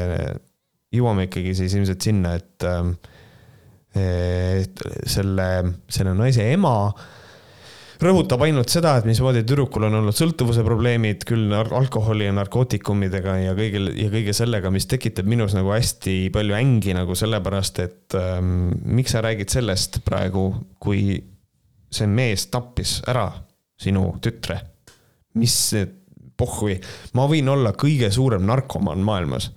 [0.94, 2.92] jõuame ikkagi siis ilmselt sinna, et, äh,
[4.60, 5.48] et selle,
[5.90, 6.76] selle naise ema
[8.00, 13.52] rõhutab ainult seda, et mismoodi tüdrukul on olnud sõltuvuse probleemid küll alkoholi ja narkootikumidega ja
[13.58, 18.70] kõigil ja kõige sellega, mis tekitab minus nagu hästi palju ängi nagu sellepärast, et ähm,
[18.88, 20.48] miks sa räägid sellest praegu,
[20.80, 21.18] kui
[21.92, 23.28] see mees tappis ära
[23.80, 24.60] sinu tütre.
[25.38, 25.56] mis
[26.40, 26.74] pohhui,
[27.14, 29.50] ma võin olla kõige suurem narkomaan maailmas.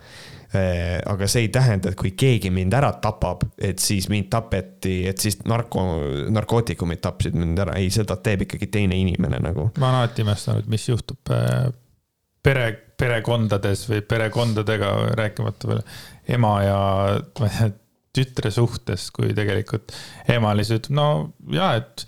[0.54, 5.00] Eh, aga see ei tähenda, et kui keegi mind ära tapab, et siis mind tapeti,
[5.10, 5.82] et siis narko,
[6.30, 9.72] narkootikumid tapsid mind ära, ei, seda teeb ikkagi teine inimene nagu.
[9.82, 11.72] ma olen alati imestanud, mis juhtub eh,
[12.46, 12.68] pere,
[13.02, 15.82] perekondades või perekondadega, rääkimata veel
[16.38, 16.78] ema ja
[17.40, 17.72] ma ei tea,
[18.14, 19.90] tütre suhtes, kui tegelikult
[20.30, 21.08] ema lihtsalt ütleb, no
[21.56, 22.06] ja, et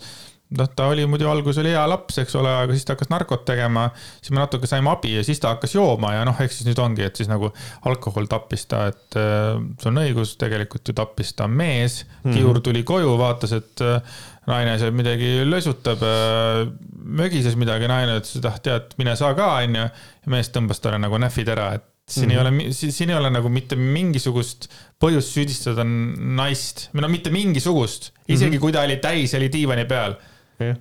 [0.54, 3.42] noh, ta oli muidu alguses oli hea laps, eks ole, aga siis ta hakkas narkot
[3.48, 3.88] tegema,
[4.20, 6.80] siis me natuke saime abi ja siis ta hakkas jooma ja noh, eks siis nüüd
[6.82, 7.50] ongi, et siis nagu
[7.90, 12.30] alkohol tappis ta, et äh, sul on õigus, tegelikult ju tappis ta mees mm.
[12.30, 12.36] -hmm.
[12.36, 16.62] Kiur tuli koju, vaatas, et äh, naine seal midagi lösutab äh,,
[16.94, 19.90] mögises midagi, naine ütles, et ah tead, mine sa ka, onju.
[19.90, 22.46] ja mees tõmbas talle nagu näfid ära, et siin mm -hmm.
[22.46, 22.60] ei mhm.
[22.70, 24.68] ole, siin ei ole nagu mitte mingisugust
[25.02, 28.60] põhjust süüdistada naist, no mitte mingisugust, isegi mm -hmm.
[28.60, 30.14] kui ta oli täis oli diivani peal
[30.60, 30.76] yeah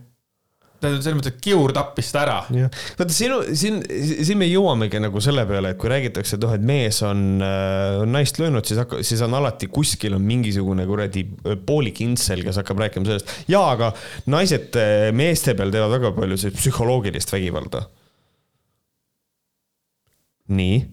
[0.85, 2.37] tähendab selles mõttes, et kiur tappis ta ära.
[2.99, 3.79] vaata sinu, siin,
[4.27, 8.01] siin me jõuamegi nagu selle peale, et kui räägitakse, et noh, et mees on äh,
[8.09, 11.25] naist löönud, siis hakka-, siis on alati kuskil on mingisugune kuradi
[11.67, 13.35] poolik intsel, kes hakkab rääkima sellest.
[13.51, 13.91] jaa, aga
[14.31, 14.77] naised
[15.15, 17.85] meeste peal teevad väga palju sellist psühholoogilist vägivalda.
[20.55, 20.83] nii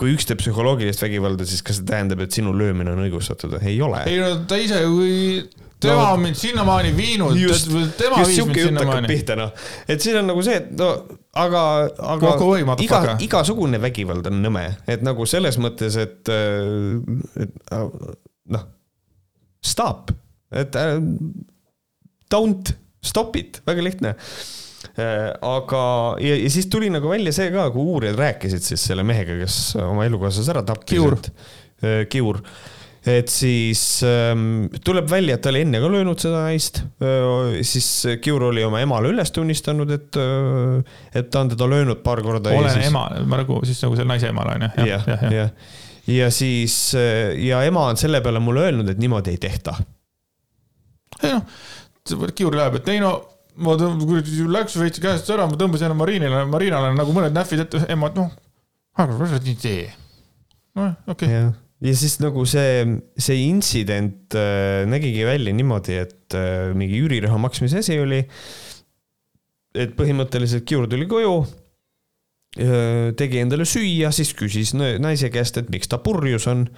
[0.00, 3.58] kui üks teeb psühholoogilist vägivalda, siis kas see tähendab, et sinu löömine on õigustatud?
[3.60, 4.04] ei ole.
[4.08, 5.42] ei no ta ise, kui
[5.80, 7.36] tema no, on mind sinnamaani viinud,
[7.98, 9.10] tema viis mind sinnamaani.
[9.10, 9.52] pihta noh,
[9.88, 10.90] et siin on nagu see, et no
[11.44, 11.64] aga,
[12.14, 12.34] aga
[12.84, 16.32] iga, igasugune vägivald on nõme, et nagu selles mõttes, et,
[17.44, 17.74] et
[18.56, 18.66] noh,
[19.64, 20.14] stop,
[20.50, 20.80] et
[22.30, 22.72] don't
[23.04, 24.16] stop it, väga lihtne.
[24.16, 24.59] Äh,
[25.46, 25.84] aga,
[26.22, 29.62] ja, ja siis tuli nagu välja see ka, kui uurijad rääkisid siis selle mehega, kes
[29.84, 30.92] oma elukaaslase ära tappis.
[30.94, 31.18] Kiur.
[31.80, 32.42] Äh, Kiur
[33.06, 37.60] et siis ähm, tuleb välja, et ta oli enne ka löönud seda naist äh,.
[37.64, 37.88] siis
[38.20, 42.52] Kiur oli oma emale üles tunnistanud, et äh,, et ta on teda löönud paar korda.
[42.52, 42.90] olen siis...
[42.90, 44.70] ema, ma nagu siis nagu selle naise emal on ju.
[44.90, 45.32] jah, jah, jah.
[45.32, 45.48] ja,
[46.18, 49.78] ja siis äh, ja ema on selle peale mulle öelnud, et niimoodi ei tehta.
[51.22, 53.14] ei noh, Kiur läheb, et ei no
[53.60, 58.10] ma kuradi läks veits käest ära, ma tõmbasin Marinile, Marinale nagu mõned nähvid ette, ema,
[58.10, 58.30] et noh,
[59.00, 59.86] aga sa nii tee.
[60.78, 61.52] noh, okei okay..
[61.86, 62.84] ja siis nagu see,
[63.20, 68.24] see intsident äh, nägigi välja niimoodi, et äh, mingi üüriraha maksmise asi oli.
[69.76, 71.34] et põhimõtteliselt Kiur tuli koju
[72.58, 76.68] äh,, tegi endale süüa, siis küsis naise käest, et miks ta purjus on.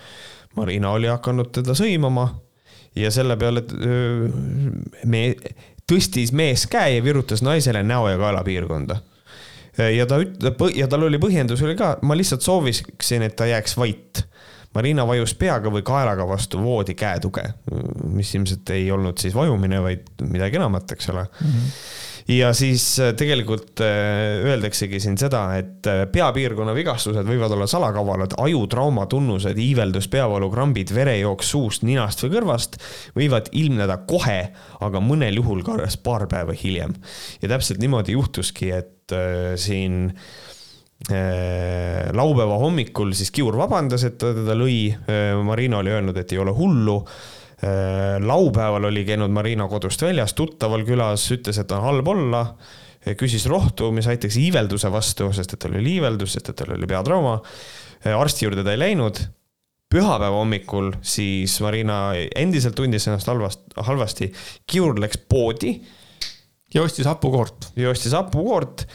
[0.53, 2.27] Marina oli hakanud teda sõimama
[2.99, 5.23] ja selle peale, äh, me
[5.93, 9.01] tõstis mees käe ja virutas naisele näo ja kaela piirkonda.
[9.97, 13.77] ja ta ütleb ja tal oli põhjendus oli ka, ma lihtsalt sooviksin, et ta jääks
[13.81, 14.27] vait.
[14.73, 17.43] Marina vajus peaga või kaelaga vastu voodi käetuge,
[18.09, 21.51] mis ilmselt ei olnud siis vajumine, vaid midagi enamat, eks ole mm.
[21.51, 27.67] -hmm ja siis äh, tegelikult äh, öeldaksegi siin seda, et äh, peapiirkonna vigastused võivad olla
[27.71, 32.79] salakavalad, ajutrauma tunnused, iiveldus, peavalu, krambid, verejooks suust, ninast või kõrvast
[33.19, 34.39] võivad ilmneda kohe,
[34.83, 36.95] aga mõnel juhul ka alles paar päeva hiljem.
[37.43, 39.15] ja täpselt niimoodi juhtuski, et
[39.59, 40.13] siin
[42.15, 44.93] laupäeva hommikul siis Kiur vabandas, et ta teda lõi.
[45.43, 47.01] Marina oli öelnud, et ei ole hullu
[48.21, 52.41] laupäeval oli käinud Marina kodust väljas, tuttaval külas, ütles, et on halb olla.
[53.19, 56.87] küsis rohtu, mis aitaks iivelduse vastu, sest et tal oli iiveldus, sest et tal oli
[56.87, 57.41] peatrauma.
[58.07, 59.23] Äh, arsti juurde ta ei läinud.
[59.93, 64.33] pühapäeva hommikul siis Marina endiselt tundis ennast halvast, halvasti.
[64.67, 65.81] Kiur läks poodi.
[66.75, 67.73] ja ostis hapukoort.
[67.77, 68.87] ja ostis hapukoort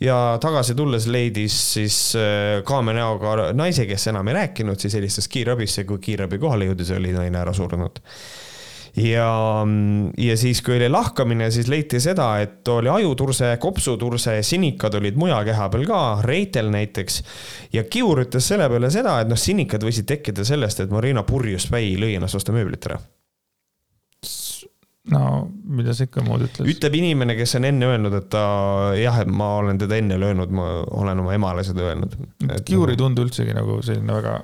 [0.00, 5.28] ja tagasi tulles leidis siis äh, kaame näoga naise, kes enam ei rääkinud, siis helistas
[5.28, 8.02] kiirabisse, kui kiirabi kohale jõudis, oli naine ära surnud
[8.96, 9.64] ja,
[10.18, 15.68] ja siis, kui oli lahkamine, siis leiti seda, et oli ajuturse, kopsuturse, sinikad olid mujakeha
[15.72, 17.22] peal ka, reitel näiteks.
[17.74, 21.68] ja Kiur ütles selle peale seda, et noh, sinikad võisid tekkida sellest, et Marina purjus
[21.70, 23.02] päi lõi ennast vastu mööblit ära
[25.12, 25.22] no
[25.76, 26.68] mida sa ikka muud ütled?
[26.70, 28.44] ütleb inimene, kes on enne öelnud, et ta
[28.96, 32.16] jah, et ma olen teda enne löönud, ma olen oma emale seda öelnud.
[32.64, 34.38] Kiur ei tundu üldsegi nagu selline väga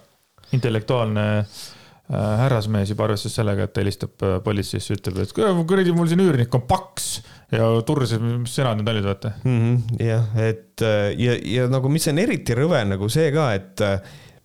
[0.56, 6.10] intellektuaalne äh, härrasmees juba arvestades sellega, et ta helistab äh, politseisse, ütleb, et kuradi, mul
[6.10, 7.10] siin üürnik on paks
[7.54, 9.60] ja turses, mis sõnad need olid, vaata mm.
[9.60, 13.86] -hmm, jah, et äh, ja, ja nagu, mis on eriti rõve nagu see ka, et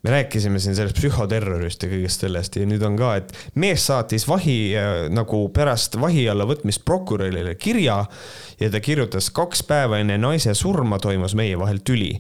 [0.06, 4.28] me rääkisime siin sellest psühhoterrorist ja kõigest sellest ja nüüd on ka, et mees saatis
[4.30, 7.96] vahi äh, nagu pärast vahi alla võtmist prokurörile kirja
[8.60, 12.12] ja ta kirjutas kaks päeva enne naise surma toimus meie vahel tüli.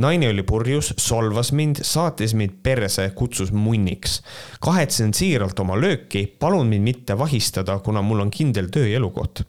[0.00, 4.22] naine oli purjus, solvas mind, saatis mind perse, kutsus munniks.
[4.64, 9.44] kahetsen siiralt oma lööki, palun mind mitte vahistada, kuna mul on kindel töö ja elukoht.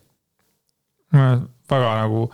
[1.72, 2.28] väga nagu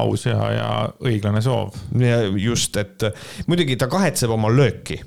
[0.00, 0.68] aus ja, ja
[1.04, 1.76] õiglane soov.
[2.00, 3.04] ja just, et
[3.48, 5.00] muidugi ta kahetseb oma lööki.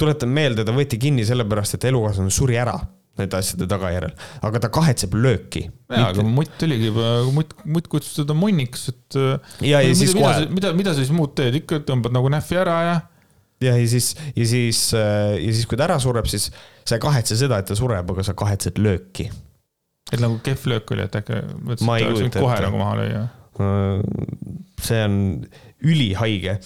[0.00, 2.78] tuletan meelde, ta võeti kinni sellepärast, et elukaaslane suri ära
[3.20, 4.12] nende asjade tagajärjel,
[4.46, 5.66] aga ta kahetseb lööki.
[5.90, 6.92] jaa, aga mutt oligi,
[7.34, 9.20] mutt, mutt kutsus teda munniks, et.
[9.66, 10.46] ja, ja siis kohe.
[10.52, 12.96] mida, mida sa siis muud teed, ikka tõmbad nagu nähvi ära ja.
[13.66, 16.48] ja, ja siis, ja siis, ja siis, kui ta ära sureb, siis
[16.84, 19.28] sa ei kahetse seda, et ta sureb, aga sa kahetsed lööki
[20.10, 23.24] et nagu kehv löök oli, et äkki mõtlesin, et oleks võinud kohe nagu maha lüüa.
[24.80, 25.16] see on
[25.84, 26.58] ülihaige.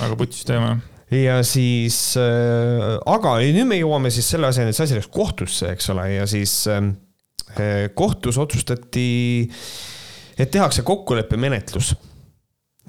[0.00, 0.76] väga putsis teema
[1.12, 5.72] ja siis äh,, aga nüüd me jõuame siis selle asjani, et see asi läks kohtusse,
[5.74, 6.92] eks ole, ja siis äh,
[7.94, 9.10] kohtus otsustati,
[10.40, 11.92] et tehakse kokkuleppemenetlus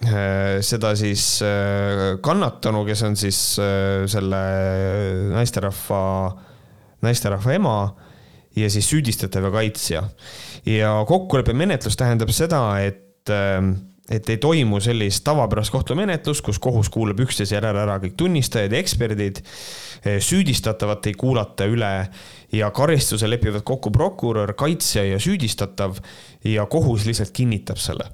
[0.03, 1.25] seda siis
[2.25, 3.37] kannatanu, kes on siis
[4.11, 4.39] selle
[5.31, 5.99] naisterahva,
[7.05, 7.75] naisterahva ema
[8.55, 10.03] ja siis süüdistatav ja kaitsja.
[10.65, 13.31] ja kokkuleppemenetlus tähendab seda, et
[14.11, 18.81] et ei toimu sellist tavapärast kohtumenetlust, kus kohus kuulab üksteise järel ära kõik tunnistajad ja
[18.83, 19.39] eksperdid,
[20.03, 21.93] süüdistatavat ei kuulata üle
[22.51, 25.95] ja karistuse lepivad kokku prokurör, kaitsja ja süüdistatav
[26.43, 28.09] ja kohus lihtsalt kinnitab selle.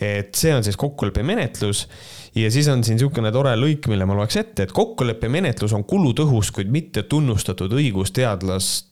[0.00, 1.86] Et see on siis kokkuleppemenetlus
[2.34, 6.50] ja siis on siin niisugune tore lõik, mille ma loeks ette, et kokkuleppemenetlus on kulutõhus,
[6.54, 8.90] kuid mitte tunnustatud õigusteadlast,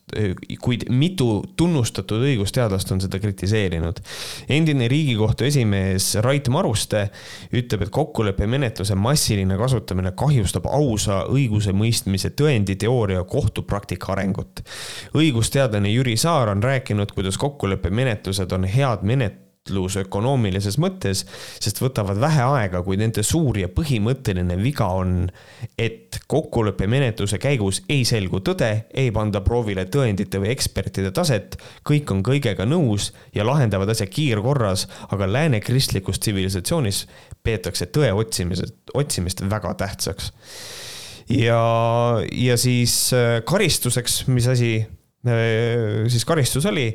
[0.62, 1.26] kuid mitu
[1.58, 3.98] tunnustatud õigusteadlast on seda kritiseerinud.
[4.48, 7.08] endine Riigikohtu esimees Rait Maruste
[7.50, 14.62] ütleb, et kokkuleppemenetluse massiline kasutamine kahjustab ausa õigusemõistmise tõenditeooria kohtupraktika arengut.
[15.18, 21.22] õigusteadlane Jüri Saar on rääkinud, kuidas kokkuleppemenetlused on head menet-, võitlus ökonoomilises mõttes,
[21.62, 25.30] sest võtavad vähe aega, kuid nende suur ja põhimõtteline viga on,
[25.78, 31.56] et kokkuleppemenetluse käigus ei selgu tõde, ei panda proovile tõendite või ekspertide taset,
[31.86, 37.06] kõik on kõigega nõus ja lahendavad asja kiirkorras, aga lääne kristlikus tsivilisatsioonis
[37.42, 40.32] peetakse tõe otsimisest, otsimist väga tähtsaks.
[41.28, 44.74] ja, ja siis äh, karistuseks, mis asi
[45.26, 46.90] äh, siis karistus oli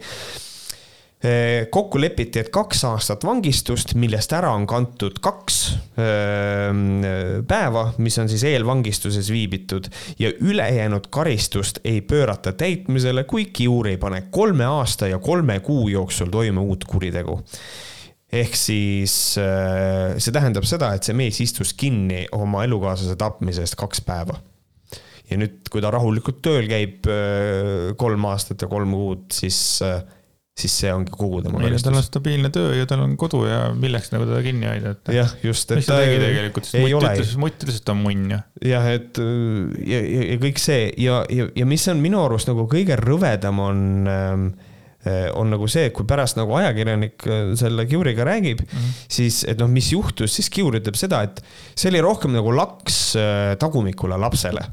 [1.73, 5.55] kokku lepiti, et kaks aastat vangistust, millest ära on kantud kaks
[5.97, 7.07] ehm,
[7.49, 9.89] päeva, mis on siis eelvangistuses viibitud
[10.21, 15.87] ja ülejäänud karistust ei pöörata täitmisele, kui kiur ei pane kolme aasta ja kolme kuu
[15.89, 17.39] jooksul toime uut kuritegu
[18.37, 23.77] ehk siis eh, see tähendab seda, et see mees istus kinni oma elukaaslase tapmise eest
[23.79, 24.37] kaks päeva.
[25.31, 27.09] ja nüüd, kui ta rahulikult tööl käib
[27.97, 29.81] kolm aastat ja kolm kuud, siis
[30.57, 31.85] siis see ongi kogu tema karistus.
[31.85, 35.11] tal on stabiilne töö ja tal on kodu ja milleks nagu teda kinni hoida, et.
[35.13, 35.73] jah, just.
[35.77, 38.39] mis ta tegi tegelikult, sest mutt ütles, mutt ütles, et ta on munn ju.
[38.71, 42.65] jah, et ja, ja, ja kõik see ja, ja, ja mis on minu arust nagu
[42.71, 44.47] kõige rõvedam, on ähm,
[45.05, 48.97] äh, on nagu see, et kui pärast nagu ajakirjanik äh, selle Kiuriga räägib mm, -hmm.
[49.19, 51.43] siis, et noh, mis juhtus, siis Kiur ütleb seda, et
[51.75, 54.65] see oli rohkem nagu laks äh, tagumikule lapsele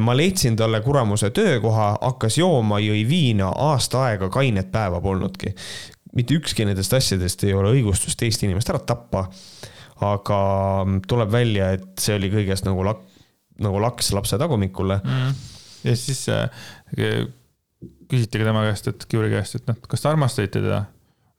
[0.00, 5.54] ma leidsin talle kuramuse töökoha, hakkas jooma, jõi viina, aasta aega kainet päeva polnudki.
[6.16, 9.26] mitte ükski nendest asjadest ei ole õigustust teist inimest ära tappa.
[10.00, 10.38] aga
[11.08, 13.04] tuleb välja, et see oli kõigest nagu lak-,
[13.64, 15.30] nagu laks lapse tagumikule mm..
[15.84, 16.50] ja siis äh,
[18.10, 20.84] küsiti ka tema käest, et Kiuri käest, et noh, kas te armastate teda?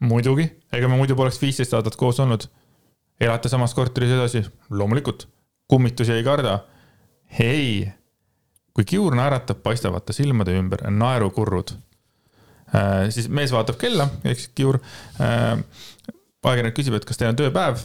[0.03, 2.47] muidugi, ega me muidu poleks viisteist aastat koos olnud.
[3.21, 4.43] elate samas korteris edasi?
[4.69, 5.27] loomulikult.
[5.67, 6.59] kummitusi ei karda?
[7.39, 7.87] ei
[8.77, 13.07] kui kiur naeratab, paistavad ta silmade ümber naerukurrud äh,.
[13.09, 14.77] siis mees vaatab kella, siis kiur
[15.17, 15.57] äh,.
[16.45, 17.81] ajakirjanik küsib, et kas teil on tööpäev?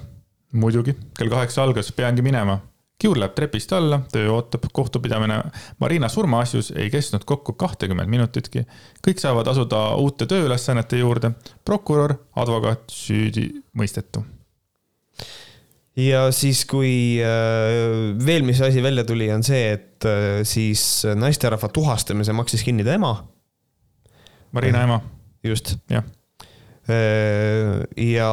[0.53, 2.59] muidugi, kell kaheksa algas, peangi minema.
[3.01, 5.41] kiur läheb trepist alla, töö ootab, kohtupidamine
[5.81, 8.67] Marina surmaasjus ei kestnud kokku kahtekümmet minutitki.
[9.09, 11.33] kõik saavad asuda uute tööülesannete juurde.
[11.65, 14.27] prokurör, advokaat, süüdi mõistetu
[15.99, 21.71] ja siis, kui äh, veel, mis asi välja tuli, on see, et äh, siis naisterahva
[21.73, 23.15] tuhastamise maksis kinni ta ema.
[24.53, 25.01] Marina ema.
[25.45, 25.77] just.
[25.93, 26.07] jah.
[26.91, 28.31] Äh, ja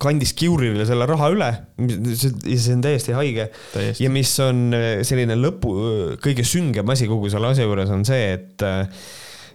[0.00, 1.50] kandis Kiurile selle raha üle,
[2.16, 3.50] see on täiesti haige.
[4.00, 4.72] ja mis on
[5.04, 5.74] selline lõpu,
[6.24, 8.64] kõige süngem asi kogu selle asja juures on see, et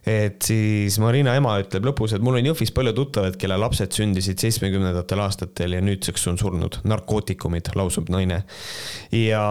[0.08, 4.40] et siis Marina ema ütleb lõpus, et mul on Jõhvis palju tuttavaid, kelle lapsed sündisid
[4.42, 6.80] seitsmekümnendatel aastatel ja nüüdseks on surnud.
[6.90, 8.44] narkootikumid, lausub naine.
[9.12, 9.44] ja,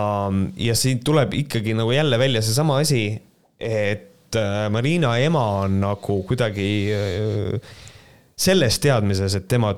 [0.57, 3.21] ja siit tuleb ikkagi nagu jälle välja seesama asi,
[3.61, 7.77] et äh, Marina ema on nagu kuidagi äh,
[8.39, 9.75] selles teadmises, et tema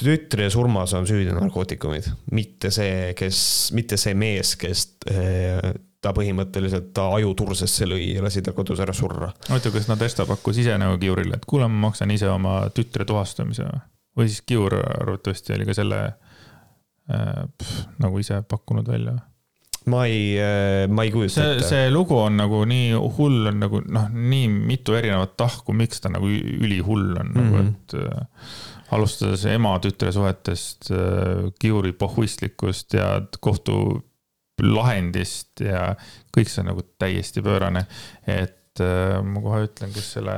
[0.00, 3.42] tütre surmas on süüdi narkootikumid, mitte see, kes,
[3.76, 5.70] mitte see mees, kes äh,
[6.00, 9.30] ta põhimõtteliselt ta ajutursesse lõi ja lasi ta kodus ära surra.
[9.50, 13.68] oota, kas Nadežda pakkus ise nagu Kiurile, et kuule, ma maksan ise oma tütre tuvastamise
[14.16, 19.18] või siis Kiur arvatavasti oli ka selle äh, pff, nagu ise pakkunud välja?
[19.90, 21.68] ma ei, äh, ma ei kujuta ette.
[21.68, 26.12] see lugu on nagu nii hull, on nagu noh, nii mitu erinevat tahku, miks ta
[26.12, 27.40] nagu ülihull on mm, -hmm.
[27.40, 27.68] nagu mhm.
[27.68, 28.44] et äh,
[28.90, 34.02] alustades ema-tütre suhetest, äh, Kiuri pohhuistlikust ja kohtu
[34.64, 35.94] lahendist ja
[36.34, 37.86] kõik see on nagu täiesti pöörane.
[38.26, 40.36] et äh, ma kohe ütlen, kes selle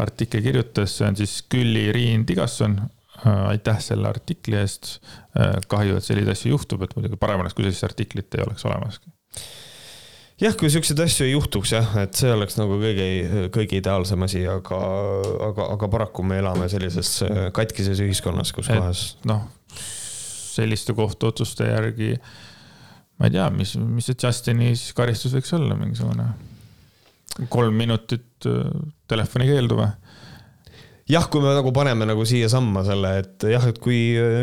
[0.00, 3.44] artikli kirjutas, see on siis Külli-Riin Tigasson äh,.
[3.54, 4.96] aitäh selle artikli eest
[5.38, 5.58] äh,.
[5.68, 9.12] kahju, et selliseid asju juhtub, et muidugi parem oleks, kui sellist artiklit ei oleks olemaski
[10.40, 13.08] jah, kui siukseid asju ei juhtuks jah, et see oleks nagu kõige,
[13.54, 14.80] kõige ideaalsem asi, aga,
[15.50, 17.20] aga, aga paraku me elame sellises
[17.54, 19.04] katkises ühiskonnas, kus kohas.
[19.28, 19.46] noh,
[20.54, 22.14] selliste kohtuotsuste järgi
[23.18, 26.32] ma ei tea, mis, mis see Justini siis karistus võiks olla, mingisugune
[27.50, 28.66] kolm minutit äh,
[29.10, 29.90] telefoni keeldu või?
[31.10, 33.98] jah, kui me nagu paneme nagu siiasamma selle, et jah, et kui,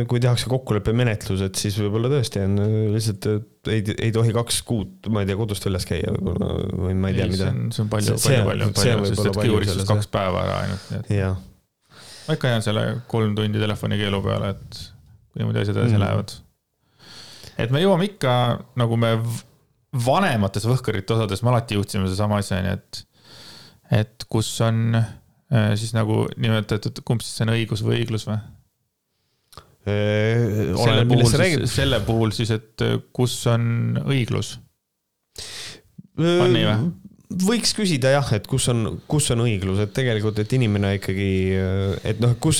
[0.09, 2.59] kui tehakse kokkuleppemenetlus, et siis võib-olla tõesti on
[2.93, 3.27] lihtsalt
[3.71, 6.51] ei, ei tohi kaks kuud, ma ei tea, kodust väljas käia võib-olla
[6.83, 7.49] või ma ei tea, mida.
[7.73, 11.49] see on palju, palju, palju, palju, sest et kiuristas kaks päeva ära ainult, nii et.
[12.27, 14.81] ma ikka jään selle kolm tundi telefonikeelu peale, et
[15.39, 16.05] niimoodi asjad edasi mm.
[16.05, 16.37] lähevad
[17.65, 18.33] et me jõuame ikka
[18.79, 19.15] nagu me
[19.91, 23.01] vanemates võhkarite osades me alati jõudsime sedasama asjani, et,
[24.01, 28.39] et kus on äh, siis nagu nimetatud, kumb siis on õigus või õiglus või?
[29.81, 34.57] Äh, selle puhul, selle puhul siis, et äh, kus on õiglus?
[36.21, 36.91] on nii või?
[37.41, 41.29] võiks küsida jah, et kus on, kus on õiglus, et tegelikult, et inimene ikkagi,
[42.07, 42.59] et noh, kus,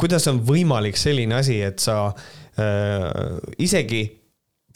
[0.00, 4.06] kuidas on võimalik selline asi, et sa äh, isegi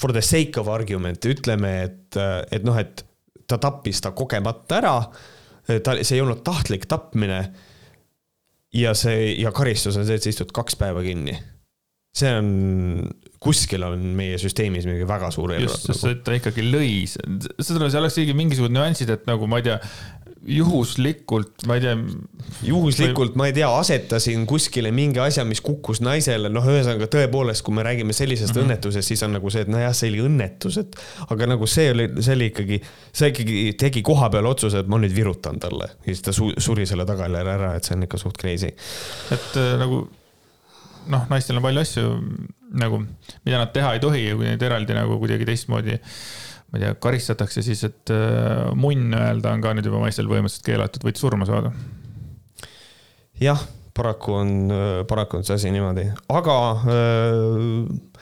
[0.00, 2.18] for the sake of argument ütleme, et,
[2.52, 3.04] et noh, et
[3.50, 4.96] ta tappis ta kogemata ära.
[5.84, 7.40] ta, see ei olnud tahtlik tapmine.
[8.74, 11.36] ja see ja karistus on see, et sa istud kaks päeva kinni.
[12.14, 12.50] see on,
[13.42, 15.68] kuskil on meie süsteemis mingi väga suur error.
[15.68, 16.24] just, sest nagu.
[16.26, 19.78] ta ikkagi lõi, seda, seal oleks ikkagi mingisugused nüansid, et nagu ma ei tea
[20.46, 21.94] juhuslikult, ma ei tea.
[22.62, 27.76] juhuslikult, ma ei tea, asetasin kuskile mingi asja, mis kukkus naisele, noh, ühesõnaga tõepoolest, kui
[27.76, 28.64] me räägime sellisest mm -hmm.
[28.68, 30.98] õnnetusest, siis on nagu see, et nojah, see oli õnnetus, et
[31.30, 32.80] aga nagu see oli, see oli ikkagi,
[33.12, 36.52] see ikkagi tegi koha peal otsuse, et ma nüüd virutan talle ja siis ta su
[36.58, 38.74] suri selle tagajärjel ära, et see on ikka suht crazy.
[39.30, 40.08] et äh, nagu
[41.08, 42.16] noh, naistel on palju asju
[42.74, 43.04] nagu,
[43.44, 46.00] mida nad teha ei tohi ja kui neid eraldi nagu kuidagi teistmoodi äh,
[46.74, 50.66] ma ei tea, karistatakse siis, et äh, munn öelda on ka nüüd juba naistel põhimõtteliselt
[50.66, 51.70] keelatud, võid surma saada.
[53.38, 53.62] jah,
[53.94, 58.13] paraku on, äh, paraku on see asi niimoodi, aga äh,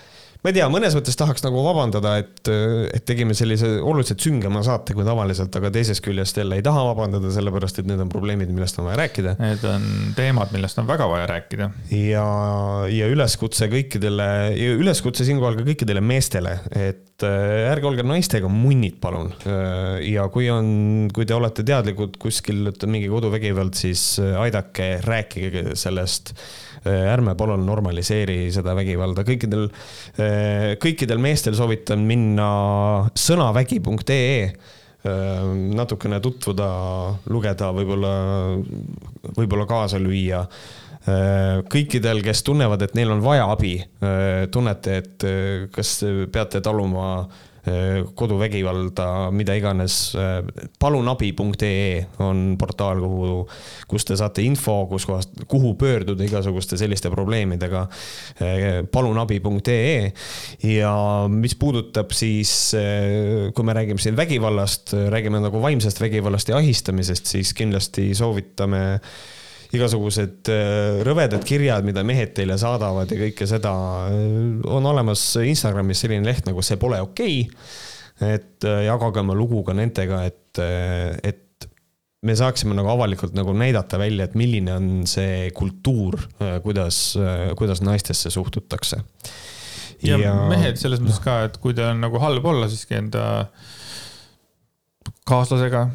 [0.42, 4.96] ma ei tea, mõnes mõttes tahaks nagu vabandada, et, et tegime sellise oluliselt süngema saate
[4.96, 8.80] kui tavaliselt, aga teisest küljest jälle ei taha vabandada, sellepärast et need on probleemid, millest
[8.82, 9.36] on vaja rääkida.
[9.38, 9.86] Need on
[10.18, 11.70] teemad, millest on väga vaja rääkida.
[11.94, 12.26] ja,
[12.90, 14.26] ja üleskutse kõikidele,
[14.82, 19.30] üleskutse siinkohal ka kõikidele meestele, et äh, ärge olge naistega munnid, palun.
[19.46, 24.96] Äh, ja kui on, kui te olete teadlikud kuskil, ütleme mingi koduvägivald, siis äh, aidake,
[25.06, 26.34] rääkige sellest
[26.88, 29.68] ärme palun normaliseeri seda vägivalda, kõikidel,
[30.18, 32.48] äh, kõikidel meestel soovitan minna
[33.14, 34.54] sõnavägi.ee äh,
[35.78, 36.68] natukene tutvuda,
[37.30, 38.14] lugeda, võib-olla,
[39.36, 40.46] võib-olla kaasa lüüa.
[41.66, 43.72] kõikidel, kes tunnevad, et neil on vaja abi,
[44.54, 45.24] tunnete, et
[45.74, 45.96] kas
[46.30, 47.51] peate taluma Äh,
[48.18, 50.16] koduvägivalda, mida iganes.
[50.18, 50.40] Äh,
[50.82, 53.44] palunabi.ee on portaal, kuhu,
[53.90, 57.84] kus te saate info, kus kohast, kuhu pöörduda igasuguste selliste probleemidega.
[58.42, 60.12] Äh, palunabi.ee
[60.72, 60.94] ja
[61.30, 62.72] mis puudutab siis,
[63.54, 69.00] kui me räägime siin vägivallast, räägime nagu vaimsest vägivallast ja ahistamisest, siis kindlasti soovitame
[69.72, 73.72] igasugused äh, rõvedad kirjad, mida mehed teile saadavad ja kõike seda.
[74.12, 78.34] Äh, on olemas Instagramis selline leht nagu See pole okei okay..
[78.34, 80.60] et äh, jagage oma lugu ka nendega, et,
[81.24, 81.68] et
[82.22, 86.20] me saaksime nagu avalikult nagu näidata välja, et milline on see kultuur,
[86.62, 87.00] kuidas,
[87.58, 89.00] kuidas naistesse suhtutakse.
[90.04, 93.24] ja, ja mehed selles mõttes ka, et kui teil on nagu halb olla siiski enda
[95.26, 95.86] kaaslasega,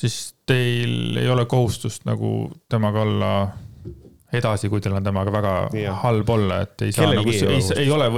[0.00, 0.16] siis
[0.48, 3.32] teil ei ole kohustust nagu temaga olla
[4.32, 5.94] edasi, kui teil on temaga väga ja.
[6.04, 8.10] halb olla, et ei saa Kellelgi nagu, ei, ei, ei ole,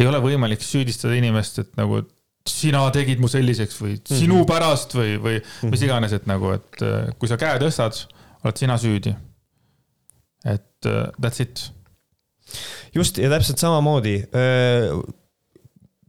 [0.00, 2.00] ei ole võimalik süüdistada inimest, et nagu
[2.46, 4.18] sina tegid mu selliseks või mm -hmm.
[4.22, 5.74] sinu pärast või, või mm -hmm.
[5.74, 8.04] mis iganes, et nagu, et äh, kui sa käe tõstad,
[8.44, 9.14] oled sina süüdi.
[10.46, 11.72] et uh, that's it.
[12.94, 15.02] just ja täpselt samamoodi uh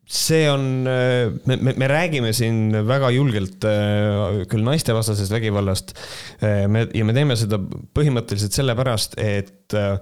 [0.08, 5.93] see on, me, me, me räägime siin väga julgelt äh, küll naistevastasest vägivallast.
[6.39, 9.97] Äh, me ja me teeme seda põhimõtteliselt sellepärast, et äh,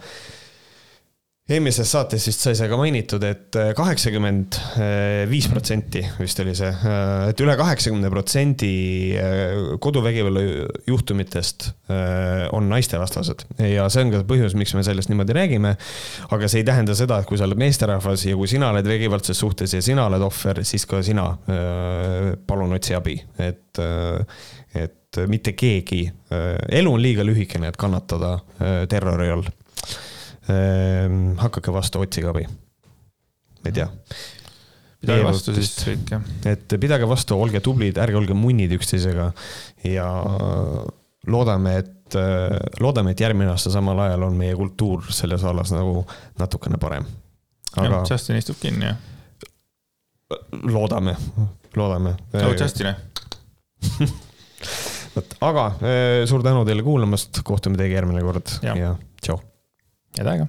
[1.45, 4.57] eelmises saates vist sai see ka mainitud et, et kaheksakümmend
[5.29, 6.71] viis protsenti vist oli see,
[7.29, 8.69] et üle kaheksakümne protsendi
[9.83, 10.41] koduvägivalla
[10.89, 11.67] juhtumitest
[12.57, 15.75] on naistevastased ja see on ka põhjus, miks me sellest niimoodi räägime.
[16.33, 19.37] aga see ei tähenda seda, et kui sa oled meesterahvas ja kui sina oled vägivaldses
[19.37, 21.27] suhtes ja sina oled ohver, siis ka sina
[22.47, 23.83] palun otsi abi, et,
[24.73, 26.01] et mitte keegi,
[26.81, 28.39] elu on liiga lühikene, et kannatada
[28.89, 29.45] terrori all
[30.47, 32.45] hakake vastu, otsige abi.
[33.65, 33.87] ei tea.
[35.01, 36.27] pidage vastu siis kõik jah.
[36.51, 39.31] et pidage vastu, olge tublid, ärge olge munnid üksteisega
[39.89, 40.09] ja
[41.27, 42.17] loodame, et,
[42.81, 46.03] loodame, et järgmine aasta samal ajal on meie kultuur selles vallas nagu
[46.39, 47.07] natukene parem.
[47.77, 48.03] aga.
[48.09, 49.01] Justin istub kinni, jah?
[50.63, 51.15] loodame,
[51.75, 52.15] loodame.
[52.33, 52.93] tšau, Justin
[55.15, 59.37] vot, aga eh, suur tänu teile kuulamast, kohtume teiega järgmine kord ja, ja tšau.
[60.17, 60.47] Head aega